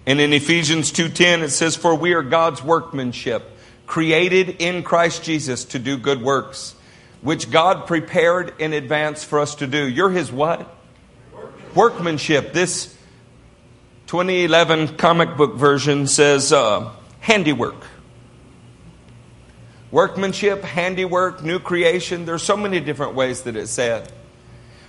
[0.06, 3.50] And in Ephesians 2:10 it says for we are God's workmanship,
[3.86, 6.74] created in Christ Jesus to do good works,
[7.20, 9.86] which God prepared in advance for us to do.
[9.86, 10.74] You're his what?
[11.74, 12.54] Workmanship.
[12.54, 12.94] This
[14.06, 16.88] 2011 comic book version says uh,
[17.20, 17.84] handiwork
[19.90, 22.26] Workmanship, handiwork, new creation.
[22.26, 24.12] There's so many different ways that it's said.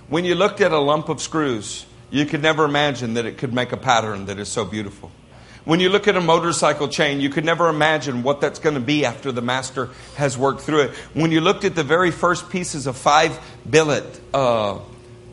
[0.10, 3.54] When you looked at a lump of screws, you could never imagine that it could
[3.54, 5.12] make a pattern that is so beautiful.
[5.64, 8.82] When you look at a motorcycle chain, you could never imagine what that's going to
[8.82, 10.92] be after the master has worked through it.
[11.14, 13.40] When you looked at the very first pieces of five
[13.70, 14.80] billet uh,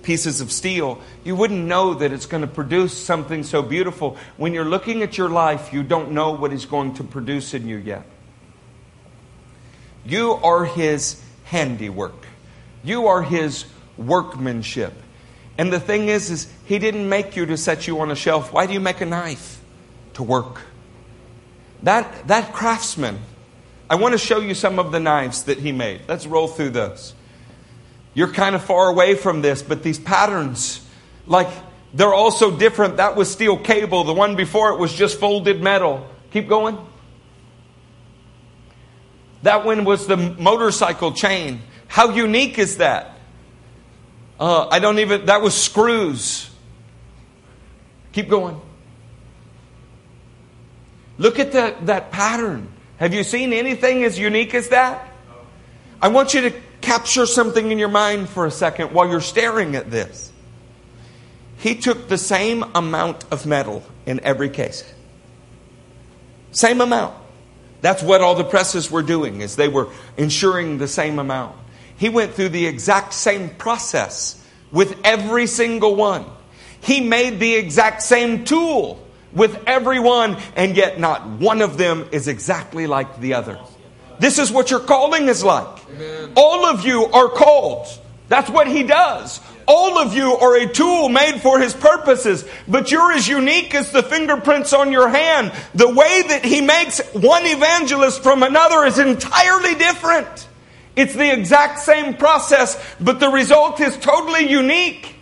[0.02, 4.16] pieces of steel, you wouldn't know that it's going to produce something so beautiful.
[4.36, 7.66] When you're looking at your life, you don't know what He's going to produce in
[7.66, 8.04] you yet.
[10.06, 12.26] You are His handiwork,
[12.84, 13.64] you are His
[13.96, 14.92] workmanship.
[15.58, 18.52] And the thing is, is He didn't make you to set you on a shelf.
[18.52, 19.56] Why do you make a knife?
[20.16, 20.62] to work.
[21.82, 23.18] That, that craftsman,
[23.88, 26.00] I want to show you some of the knives that he made.
[26.08, 27.14] Let's roll through those.
[28.14, 30.84] You're kind of far away from this, but these patterns,
[31.26, 31.48] like,
[31.92, 32.96] they're all so different.
[32.96, 34.04] That was steel cable.
[34.04, 36.08] The one before it was just folded metal.
[36.32, 36.78] Keep going.
[39.46, 41.60] That one was the motorcycle chain.
[41.86, 43.16] How unique is that?
[44.40, 46.50] Uh, I don't even, that was screws.
[48.10, 48.60] Keep going.
[51.16, 52.72] Look at that, that pattern.
[52.96, 55.06] Have you seen anything as unique as that?
[56.02, 59.76] I want you to capture something in your mind for a second while you're staring
[59.76, 60.32] at this.
[61.58, 64.92] He took the same amount of metal in every case.
[66.50, 67.14] Same amount.
[67.80, 71.56] That's what all the presses were doing is they were ensuring the same amount.
[71.96, 74.42] He went through the exact same process
[74.72, 76.24] with every single one.
[76.80, 82.28] He made the exact same tool with everyone, and yet not one of them is
[82.28, 83.58] exactly like the other.
[84.18, 85.88] This is what your calling is like.
[85.90, 86.32] Amen.
[86.36, 87.86] All of you are called.
[88.28, 89.40] That's what he does.
[89.68, 93.90] All of you are a tool made for his purposes, but you're as unique as
[93.90, 95.52] the fingerprints on your hand.
[95.74, 100.48] The way that he makes one evangelist from another is entirely different.
[100.94, 105.14] It's the exact same process, but the result is totally unique.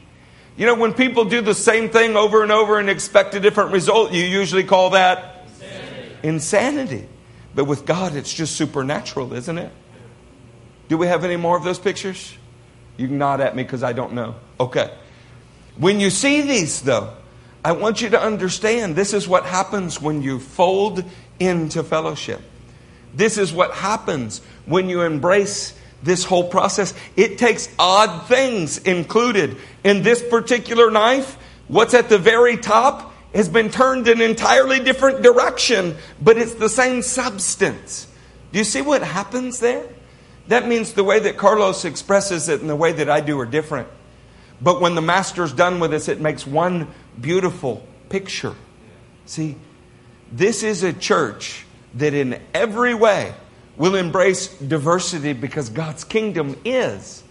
[0.56, 3.72] You know, when people do the same thing over and over and expect a different
[3.72, 6.16] result, you usually call that insanity.
[6.22, 7.08] insanity.
[7.54, 9.72] But with God, it's just supernatural, isn't it?
[10.88, 12.36] Do we have any more of those pictures?
[12.96, 14.36] You can nod at me because I don't know.
[14.60, 14.92] Okay.
[15.76, 17.12] When you see these, though,
[17.64, 21.04] I want you to understand this is what happens when you fold
[21.40, 22.40] into fellowship.
[23.14, 26.94] This is what happens when you embrace this whole process.
[27.16, 29.56] It takes odd things included.
[29.82, 31.36] In this particular knife,
[31.68, 36.54] what's at the very top has been turned in an entirely different direction, but it's
[36.54, 38.06] the same substance.
[38.52, 39.84] Do you see what happens there?
[40.48, 43.46] That means the way that Carlos expresses it and the way that I do are
[43.46, 43.88] different.
[44.60, 46.88] But when the master's done with us, it makes one
[47.20, 48.54] beautiful picture.
[49.26, 49.56] See,
[50.30, 51.64] this is a church
[51.94, 53.34] that in every way
[53.76, 57.22] will embrace diversity because God's kingdom is.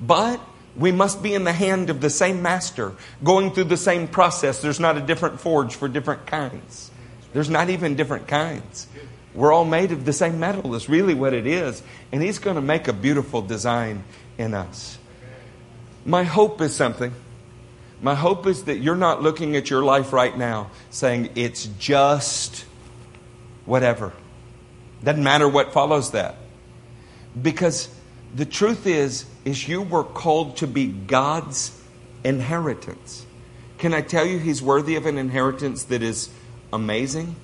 [0.00, 0.40] But
[0.76, 2.92] we must be in the hand of the same master,
[3.24, 4.62] going through the same process.
[4.62, 6.90] There's not a different forge for different kinds.
[7.32, 8.86] There's not even different kinds.
[9.38, 11.80] We're all made of the same metal, is really what it is.
[12.10, 14.02] And He's going to make a beautiful design
[14.36, 14.98] in us.
[16.04, 17.12] My hope is something.
[18.02, 22.64] My hope is that you're not looking at your life right now saying it's just
[23.64, 24.12] whatever.
[25.04, 26.34] Doesn't matter what follows that.
[27.40, 27.88] Because
[28.34, 31.80] the truth is, is you were called to be God's
[32.24, 33.24] inheritance.
[33.78, 36.28] Can I tell you he's worthy of an inheritance that is
[36.72, 37.36] amazing?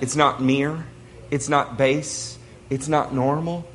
[0.00, 0.86] It's not mere,
[1.30, 2.38] it's not base,
[2.70, 3.66] it's not normal,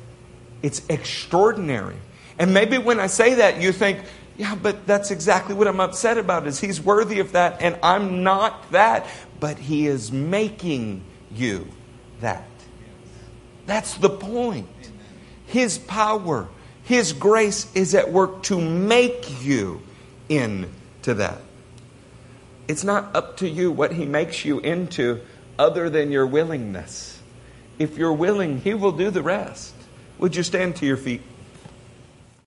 [0.62, 1.96] it's extraordinary.
[2.38, 4.00] And maybe when I say that, you think,
[4.36, 8.22] yeah, but that's exactly what I'm upset about is he's worthy of that and I'm
[8.22, 9.06] not that,
[9.38, 11.68] but he is making you
[12.20, 12.48] that.
[13.66, 14.68] That's the point.
[15.46, 16.48] His power,
[16.84, 19.82] His grace is at work to make you
[20.28, 21.42] into that.
[22.68, 25.20] It's not up to you what He makes you into
[25.58, 27.20] other than your willingness.
[27.78, 29.74] If you're willing, He will do the rest.
[30.18, 31.22] Would you stand to your feet?